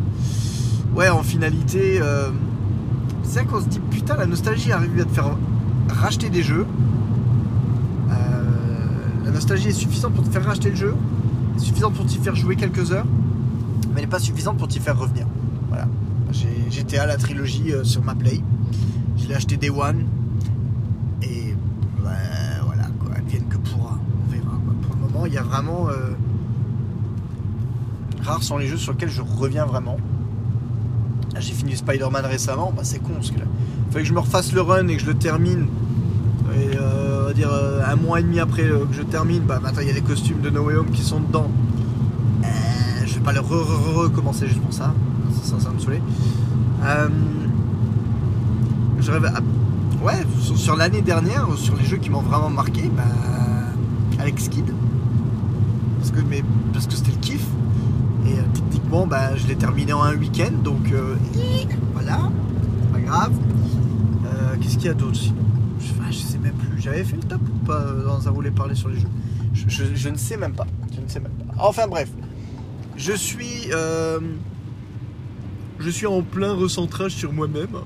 ouais, 0.95 1.09
en 1.09 1.23
finalité, 1.23 2.01
c'est 3.23 3.41
vrai 3.41 3.45
qu'on 3.47 3.61
se 3.61 3.69
dit, 3.69 3.81
putain, 3.91 4.17
la 4.17 4.27
nostalgie 4.27 4.73
arrive 4.73 5.01
à 5.01 5.05
te 5.05 5.13
faire 5.13 5.37
racheter 5.89 6.31
des 6.31 6.43
jeux 6.43 6.67
la 9.31 9.37
nostalgie 9.37 9.69
est 9.69 9.73
suffisante 9.73 10.13
pour 10.15 10.25
te 10.25 10.29
faire 10.31 10.45
racheter 10.45 10.71
le 10.71 10.77
jeu, 10.77 10.95
est 11.57 11.61
suffisante 11.61 11.95
pour 11.95 12.05
t'y 12.05 12.19
faire 12.19 12.35
jouer 12.35 12.57
quelques 12.57 12.91
heures, 12.91 13.07
mais 13.07 13.97
elle 13.97 14.01
n'est 14.03 14.07
pas 14.09 14.19
suffisante 14.19 14.59
pour 14.59 14.67
t'y 14.67 14.81
faire 14.81 14.99
revenir. 14.99 15.25
Voilà. 15.69 15.87
J'étais 16.69 16.99
à 16.99 17.07
la 17.07 17.17
trilogie 17.17 17.73
euh, 17.73 17.85
sur 17.85 18.03
ma 18.03 18.17
Play. 18.17 18.41
Je 19.17 19.29
l'ai 19.29 19.35
acheté 19.35 19.57
Day 19.57 19.71
One. 19.71 20.05
Et 21.23 21.55
voilà, 22.01 22.89
quoi. 22.99 23.13
Elle 23.17 23.25
vienne 23.25 23.45
que 23.49 23.57
pourra. 23.57 23.99
On 24.27 24.33
verra. 24.33 24.59
Pour 24.83 24.97
le 24.97 25.01
moment, 25.01 25.27
il 25.27 25.33
y 25.33 25.39
a 25.39 25.43
vraiment. 25.43 25.89
Euh, 25.89 26.11
rares 28.23 28.43
sont 28.43 28.59
les 28.59 28.67
jeux 28.67 28.79
sur 28.79 28.93
lesquels 28.93 29.11
je 29.11 29.23
reviens 29.23 29.65
vraiment. 29.65 29.97
J'ai 31.39 31.53
fini 31.53 31.77
Spider-Man 31.77 32.27
récemment, 32.27 32.73
bah, 32.75 32.83
c'est 32.85 32.99
con 32.99 33.13
parce 33.15 33.31
que 33.31 33.39
là, 33.39 33.45
fallait 33.91 34.03
que 34.03 34.09
je 34.09 34.15
me 34.15 34.21
refasse 34.21 34.53
le 34.53 34.61
run 34.61 34.89
et 34.89 34.97
que 34.97 35.03
je 35.03 35.07
le 35.07 35.15
termine 35.15 35.69
et 36.55 36.77
euh, 36.77 37.23
on 37.23 37.27
va 37.27 37.33
dire 37.33 37.51
euh, 37.53 37.81
un 37.87 37.97
mois 37.97 38.21
et 38.21 38.23
demi 38.23 38.41
après 38.41 38.65
euh, 38.65 38.85
que 38.87 38.95
je 38.95 39.03
termine, 39.03 39.43
bah 39.45 39.61
maintenant 39.63 39.83
il 39.83 39.89
y 39.89 39.91
a 39.91 39.95
les 39.95 40.01
costumes 40.01 40.41
de 40.41 40.51
No 40.51 40.63
Way 40.63 40.77
Home 40.77 40.91
qui 40.91 41.03
sont 41.03 41.21
dedans. 41.21 41.51
je 43.05 43.15
vais 43.15 43.21
pas 43.21 43.33
le 43.33 43.41
recommencer 43.41 44.47
juste 44.47 44.61
pour 44.61 44.73
ça. 44.73 44.95
Ça, 45.43 45.57
me 45.71 45.79
rêve. 49.11 49.33
Ouais, 50.03 50.27
sur, 50.57 50.77
l'année 50.77 51.03
dernière, 51.03 51.47
sur 51.57 51.77
les 51.77 51.85
jeux 51.85 51.97
qui 51.97 52.11
m'ont 52.11 52.21
vraiment 52.21 52.51
marqué, 52.51 52.91
bah, 52.97 53.03
Alex 54.19 54.49
Kidd. 54.49 54.73
Mais, 56.29 56.43
parce 56.73 56.87
que 56.87 56.95
c'était 56.95 57.13
le 57.13 57.19
kiff. 57.19 57.45
Techniquement, 58.91 59.07
bah, 59.07 59.37
je 59.37 59.47
l'ai 59.47 59.55
terminé 59.55 59.93
en 59.93 60.03
un 60.03 60.17
week-end, 60.17 60.51
donc 60.65 60.93
voilà, 61.93 62.29
c'est 62.83 62.93
pas 62.93 63.01
grave. 63.01 63.33
Qu'est-ce 64.61 64.75
qu'il 64.75 64.87
y 64.87 64.89
a 64.89 64.95
d'autre 64.95 65.15
sinon? 65.15 65.45
Je, 65.79 66.17
sais 66.17 66.39
même 66.39 66.55
plus. 66.55 66.81
J'avais 66.81 67.05
fait 67.05 67.15
le 67.15 67.23
top 67.23 67.41
ou 67.41 67.65
pas 67.65 67.83
euh, 67.83 68.05
dans 68.05 68.27
un 68.27 68.33
volet 68.33 68.51
parler 68.51 68.75
sur 68.75 68.89
les 68.89 68.99
jeux? 68.99 69.09
Je, 69.55 70.09
ne 70.09 70.17
sais 70.17 70.37
même 70.37 70.55
pas. 70.55 70.67
Je 70.93 71.01
ne 71.01 71.07
sais 71.07 71.21
même 71.21 71.31
pas. 71.31 71.55
Enfin 71.59 71.87
bref. 71.87 72.11
Je 72.97 73.13
suis. 73.13 73.71
Euh, 73.73 74.19
je 75.79 75.89
suis 75.89 76.09
en 76.09 76.23
plein 76.23 76.53
recentrage 76.53 77.13
sur 77.13 77.33
moi-même. 77.33 77.77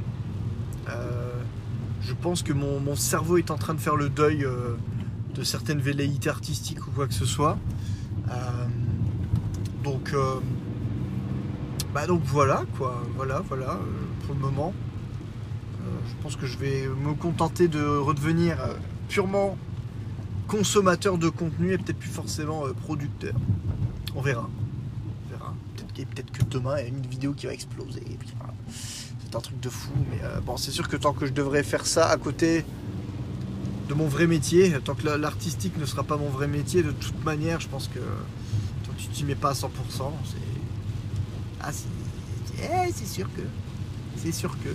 Euh, 0.88 1.34
je 2.00 2.14
pense 2.14 2.42
que 2.42 2.54
mon, 2.54 2.96
cerveau 2.96 3.36
est 3.36 3.50
en 3.50 3.58
train 3.58 3.74
de 3.74 3.80
faire 3.80 3.96
le 3.96 4.08
deuil 4.08 4.46
de 5.34 5.44
certaines 5.44 5.80
velléités 5.80 6.30
artistiques 6.30 6.86
ou 6.88 6.92
quoi 6.92 7.06
que 7.06 7.14
ce 7.14 7.26
soit. 7.26 7.58
donc. 9.84 10.14
Bah 11.94 12.06
donc 12.06 12.22
voilà 12.24 12.64
quoi. 12.76 13.02
Voilà, 13.16 13.42
voilà. 13.48 13.78
pour 14.26 14.34
le 14.34 14.40
moment 14.40 14.74
je 16.06 16.22
pense 16.22 16.36
que 16.36 16.46
je 16.46 16.58
vais 16.58 16.86
me 16.86 17.14
contenter 17.14 17.68
de 17.68 17.84
redevenir 17.84 18.60
euh, 18.60 18.74
purement 19.08 19.56
consommateur 20.48 21.18
de 21.18 21.28
contenu 21.28 21.72
et 21.72 21.78
peut-être 21.78 21.98
plus 21.98 22.10
forcément 22.10 22.66
euh, 22.66 22.72
producteur. 22.72 23.34
On 24.14 24.20
verra. 24.20 24.48
On 25.26 25.30
verra. 25.30 25.54
Peut-être 25.94 26.30
que 26.32 26.42
demain, 26.44 26.76
il 26.78 26.82
y 26.82 26.84
a 26.84 26.88
une 26.88 27.06
vidéo 27.06 27.32
qui 27.32 27.46
va 27.46 27.52
exploser. 27.52 28.02
C'est 28.70 29.36
un 29.36 29.40
truc 29.40 29.60
de 29.60 29.68
fou. 29.68 29.92
Mais 30.10 30.20
euh, 30.24 30.40
bon, 30.40 30.56
c'est 30.56 30.70
sûr 30.70 30.88
que 30.88 30.96
tant 30.96 31.12
que 31.12 31.26
je 31.26 31.32
devrais 31.32 31.62
faire 31.62 31.86
ça 31.86 32.08
à 32.08 32.16
côté 32.16 32.64
de 33.88 33.94
mon 33.94 34.06
vrai 34.06 34.26
métier, 34.26 34.72
tant 34.82 34.94
que 34.94 35.06
l'artistique 35.06 35.76
ne 35.78 35.84
sera 35.84 36.02
pas 36.02 36.16
mon 36.16 36.30
vrai 36.30 36.48
métier, 36.48 36.82
de 36.82 36.90
toute 36.90 37.22
manière, 37.22 37.60
je 37.60 37.68
pense 37.68 37.88
que 37.88 37.98
tant 37.98 38.92
que 38.92 39.02
tu 39.02 39.08
t'y 39.08 39.24
mets 39.24 39.34
pas 39.34 39.50
à 39.50 39.52
100%, 39.52 39.66
c'est. 40.24 40.53
Ah, 41.66 41.70
eh, 42.62 42.92
c'est 42.94 43.06
sûr 43.06 43.26
que. 43.34 43.40
C'est 44.22 44.32
sûr 44.32 44.54
que. 44.62 44.68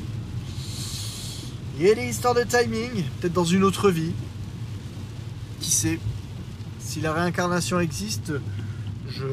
Il 1.78 1.86
y 1.86 1.92
a 1.92 1.94
des 1.94 2.06
histoires 2.06 2.34
de 2.34 2.44
timing, 2.44 3.04
peut-être 3.20 3.34
dans 3.34 3.46
une 3.46 3.64
autre 3.64 3.92
vie. 3.92 4.12
Qui 5.60 5.70
sait? 5.70 6.00
Si 6.80 7.00
la 7.00 7.14
réincarnation 7.14 7.80
existe, 7.80 8.34
je, 9.08 9.24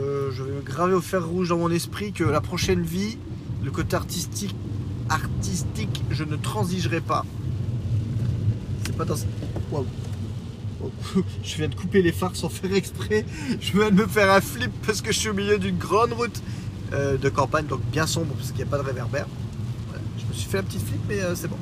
vais 0.43 0.53
me 0.53 0.61
graver 0.61 0.93
au 0.93 1.01
fer 1.01 1.27
rouge 1.27 1.49
dans 1.49 1.57
mon 1.57 1.71
esprit 1.71 2.13
que 2.13 2.25
la 2.25 2.43
prochaine 2.43 2.83
vie, 2.83 3.17
le 3.65 3.71
côté 3.71 3.97
artistique, 3.97 4.55
artistique, 5.09 6.05
je 6.11 6.25
ne 6.25 6.37
transigerai 6.37 7.01
pas. 7.01 7.25
C'est 8.85 8.97
pas 8.97 9.07
dans. 9.07 9.17
Waouh! 9.71 9.87
Je 11.43 11.57
viens 11.57 11.69
de 11.69 11.75
couper 11.75 12.03
les 12.03 12.13
phares 12.13 12.37
sans 12.37 12.51
faire 12.51 12.73
exprès. 12.75 13.25
Je 13.61 13.73
viens 13.73 13.91
de 13.91 13.97
me 13.97 14.07
faire 14.07 14.31
un 14.31 14.43
flip 14.43 14.71
parce 14.87 15.01
que 15.01 15.11
je 15.11 15.19
suis 15.19 15.31
au 15.31 15.35
milieu 15.35 15.59
d'une 15.59 15.79
grande 15.79 16.13
route 16.13 16.43
euh, 16.93 17.17
de 17.17 17.29
campagne, 17.29 17.67
donc 17.67 17.81
bien 17.93 18.07
sombre 18.07 18.35
parce 18.35 18.49
qu'il 18.49 18.59
n'y 18.59 18.63
a 18.65 18.67
pas 18.67 18.79
de 18.79 18.87
réverbère. 18.87 19.27
Je 20.19 20.25
me 20.27 20.33
suis 20.33 20.49
fait 20.49 20.59
un 20.59 20.63
petit 20.63 20.79
flip, 20.79 21.01
mais 21.09 21.21
euh, 21.21 21.35
c'est 21.35 21.49
bon. 21.49 21.57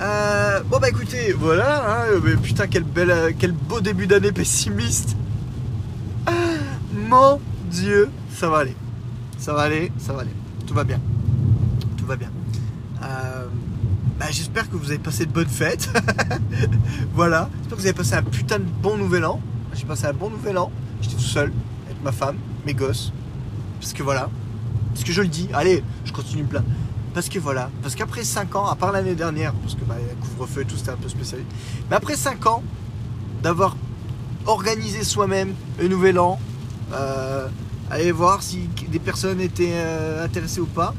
Euh, 0.00 0.62
bon 0.62 0.78
bah 0.78 0.88
écoutez, 0.88 1.32
voilà, 1.32 2.04
hein, 2.04 2.20
mais 2.22 2.36
putain 2.36 2.68
quel, 2.68 2.84
bel, 2.84 3.10
euh, 3.10 3.32
quel 3.36 3.50
beau 3.50 3.80
début 3.80 4.06
d'année 4.06 4.30
pessimiste. 4.30 5.16
Ah, 6.24 6.32
mon 6.94 7.40
Dieu, 7.68 8.08
ça 8.32 8.48
va 8.48 8.58
aller. 8.58 8.76
Ça 9.38 9.52
va 9.52 9.62
aller, 9.62 9.90
ça 9.98 10.12
va 10.12 10.20
aller. 10.20 10.30
Tout 10.68 10.74
va 10.74 10.84
bien. 10.84 11.00
Tout 11.96 12.06
va 12.06 12.14
bien. 12.14 12.30
Euh, 13.02 13.46
bah, 14.20 14.26
j'espère 14.30 14.70
que 14.70 14.76
vous 14.76 14.90
avez 14.90 15.00
passé 15.00 15.26
de 15.26 15.32
bonnes 15.32 15.48
fêtes. 15.48 15.90
voilà. 17.14 17.50
J'espère 17.58 17.76
que 17.76 17.82
vous 17.82 17.86
avez 17.86 17.96
passé 17.96 18.14
un 18.14 18.22
putain 18.22 18.58
de 18.60 18.64
bon 18.80 18.96
nouvel 18.96 19.24
an. 19.24 19.40
J'ai 19.74 19.84
passé 19.84 20.06
un 20.06 20.12
bon 20.12 20.30
nouvel 20.30 20.58
an. 20.58 20.70
J'étais 21.00 21.16
tout 21.16 21.22
seul 21.22 21.52
avec 21.86 22.02
ma 22.04 22.12
femme, 22.12 22.36
mes 22.64 22.74
gosses. 22.74 23.12
Parce 23.80 23.92
que 23.92 24.04
voilà. 24.04 24.30
Parce 24.98 25.06
que 25.06 25.12
je 25.12 25.22
le 25.22 25.28
dis. 25.28 25.48
Allez, 25.54 25.84
je 26.04 26.10
continue 26.10 26.42
me 26.42 26.48
plaindre. 26.48 26.66
Parce 27.14 27.28
que 27.28 27.38
voilà, 27.38 27.70
parce 27.82 27.94
qu'après 27.94 28.24
5 28.24 28.56
ans, 28.56 28.66
à 28.66 28.74
part 28.74 28.90
l'année 28.90 29.14
dernière, 29.14 29.52
parce 29.54 29.76
que 29.76 29.84
bah, 29.84 29.94
couvre-feu 30.20 30.62
et 30.62 30.64
tout, 30.64 30.76
c'était 30.76 30.90
un 30.90 30.96
peu 30.96 31.08
spécial. 31.08 31.40
Mais 31.88 31.94
après 31.94 32.16
5 32.16 32.44
ans, 32.46 32.64
d'avoir 33.40 33.76
organisé 34.46 35.04
soi-même 35.04 35.54
le 35.78 35.86
nouvel 35.86 36.18
an. 36.18 36.40
Euh, 36.92 37.46
aller 37.92 38.10
voir 38.10 38.42
si 38.42 38.68
des 38.88 38.98
personnes 38.98 39.40
étaient 39.40 39.70
euh, 39.74 40.24
intéressées 40.24 40.60
ou 40.60 40.66
pas. 40.66 40.94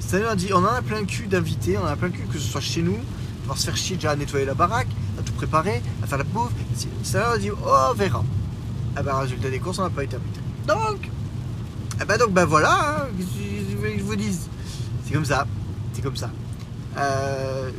Cette 0.00 0.14
année, 0.14 0.24
on 0.26 0.32
a 0.32 0.36
dit 0.36 0.48
on 0.52 0.56
en 0.56 0.64
a 0.64 0.82
plein 0.82 0.98
le 0.98 1.06
cul 1.06 1.28
d'invités, 1.28 1.78
on 1.78 1.84
en 1.84 1.86
a 1.86 1.94
plein 1.94 2.08
le 2.08 2.14
cul 2.14 2.26
que 2.26 2.40
ce 2.40 2.50
soit 2.50 2.60
chez 2.60 2.82
nous, 2.82 2.98
va 3.46 3.54
se 3.54 3.66
faire 3.66 3.76
chier 3.76 3.94
déjà 3.94 4.10
à 4.10 4.16
nettoyer 4.16 4.46
la 4.46 4.54
baraque, 4.54 4.88
à 5.20 5.22
tout 5.22 5.32
préparer, 5.34 5.80
à 6.02 6.08
faire 6.08 6.18
la 6.18 6.24
bouffe. 6.24 6.50
Cette 7.04 7.14
année, 7.14 7.26
on 7.28 7.34
a 7.34 7.38
dit 7.38 7.50
oh, 7.52 7.70
on 7.90 7.94
verra. 7.94 8.24
Ah 8.96 9.02
bah, 9.04 9.16
résultat 9.20 9.48
des 9.48 9.60
courses, 9.60 9.78
on 9.78 9.84
n'a 9.84 9.90
pas 9.90 10.02
été 10.02 10.16
invité. 10.16 10.40
Donc, 10.66 11.08
ah 12.04 12.06
bah 12.06 12.18
donc, 12.18 12.32
bah 12.34 12.44
voilà, 12.44 13.06
hein, 13.06 13.06
je, 13.18 14.02
vous 14.02 14.14
dis, 14.14 14.38
c'est 15.06 15.14
comme 15.14 15.24
ça, 15.24 15.46
c'est 15.94 16.02
comme 16.02 16.16
ça. 16.16 16.28
Euh, 16.98 17.70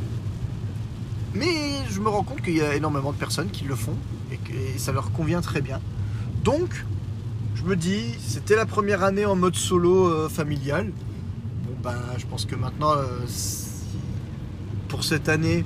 mais 1.32 1.54
je 1.88 2.00
me 2.00 2.08
rends 2.08 2.24
compte 2.24 2.42
qu'il 2.42 2.56
y 2.56 2.60
a 2.60 2.74
énormément 2.74 3.12
de 3.12 3.18
personnes 3.18 3.50
qui 3.50 3.62
le 3.66 3.76
font 3.76 3.94
et 4.32 4.38
que 4.38 4.80
ça 4.80 4.90
leur 4.90 5.12
convient 5.12 5.40
très 5.42 5.60
bien. 5.60 5.80
Donc, 6.42 6.84
je 7.54 7.62
me 7.62 7.76
dis, 7.76 8.16
c'était 8.18 8.56
la 8.56 8.66
première 8.66 9.04
année 9.04 9.24
en 9.24 9.36
mode 9.36 9.54
solo 9.54 10.08
euh, 10.08 10.28
familial. 10.28 10.90
Bon, 11.62 11.76
ben, 11.84 11.94
je 12.18 12.26
pense 12.26 12.46
que 12.46 12.56
maintenant, 12.56 12.94
euh, 12.94 13.06
pour 14.88 15.04
cette 15.04 15.28
année, 15.28 15.64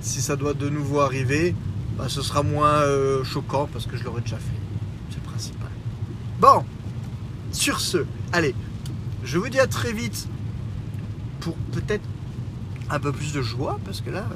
si 0.00 0.20
ça 0.20 0.34
doit 0.34 0.54
de 0.54 0.68
nouveau 0.68 0.98
arriver, 0.98 1.54
ben, 1.96 2.08
ce 2.08 2.20
sera 2.20 2.42
moins 2.42 2.82
choquant 3.22 3.68
parce 3.72 3.86
que 3.86 3.96
je 3.96 4.02
l'aurais 4.02 4.22
déjà 4.22 4.38
fait. 4.38 4.58
C'est 5.10 5.18
le 5.18 5.30
principal. 5.30 5.70
Bon, 6.40 6.64
sur 7.62 7.80
ce, 7.80 7.98
allez, 8.32 8.56
je 9.22 9.38
vous 9.38 9.48
dis 9.48 9.60
à 9.60 9.68
très 9.68 9.92
vite 9.92 10.26
pour 11.38 11.54
peut-être 11.70 12.02
un 12.90 12.98
peu 12.98 13.12
plus 13.12 13.32
de 13.32 13.40
joie 13.40 13.78
parce 13.84 14.00
que 14.00 14.10
là, 14.10 14.26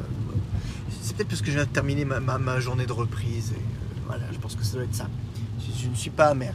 c'est 1.03 1.17
peut-être 1.17 1.29
parce 1.31 1.41
que 1.41 1.49
je 1.51 1.57
viens 1.57 1.65
de 1.65 1.69
terminer 1.71 2.05
ma, 2.05 2.21
ma- 2.21 2.39
ma 2.39 2.61
journée 2.61 2.87
de 2.87 2.93
reprise. 2.93 3.51
Et, 3.51 3.57
euh, 3.57 4.01
voilà, 4.07 4.23
je 4.33 4.39
pense 4.39 4.55
que 4.55 4.62
ça 4.62 4.75
doit 4.75 4.85
être 4.85 4.95
ça. 4.95 5.09
Je, 5.83 5.89
ne 5.89 5.95
suis 5.97 6.11
pas 6.11 6.27
amer. 6.27 6.55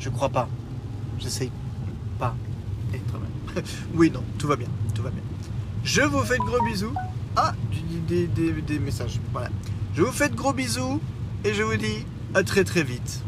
Je 0.00 0.08
crois 0.08 0.30
pas. 0.30 0.48
J'essaye 1.18 1.50
pas 2.18 2.34
d'être 2.90 3.14
amer. 3.14 3.62
oui, 3.94 4.10
non, 4.10 4.22
tout 4.38 4.46
va 4.48 4.56
bien, 4.56 4.68
tout 4.94 5.02
va 5.02 5.10
bien. 5.10 5.22
Je 5.84 6.00
vous 6.00 6.22
fais 6.22 6.38
de 6.38 6.42
gros 6.42 6.64
bisous. 6.64 6.94
Ah, 7.36 7.52
des- 8.08 8.26
des 8.28 8.78
messages. 8.78 9.20
Voilà. 9.30 9.50
Je 9.94 10.00
vous 10.02 10.12
fais 10.12 10.30
de 10.30 10.34
gros 10.36 10.54
bisous 10.54 11.02
et 11.44 11.52
je 11.52 11.62
vous 11.62 11.76
dis 11.76 12.06
à 12.34 12.42
très 12.42 12.64
très 12.64 12.82
vite. 12.82 13.22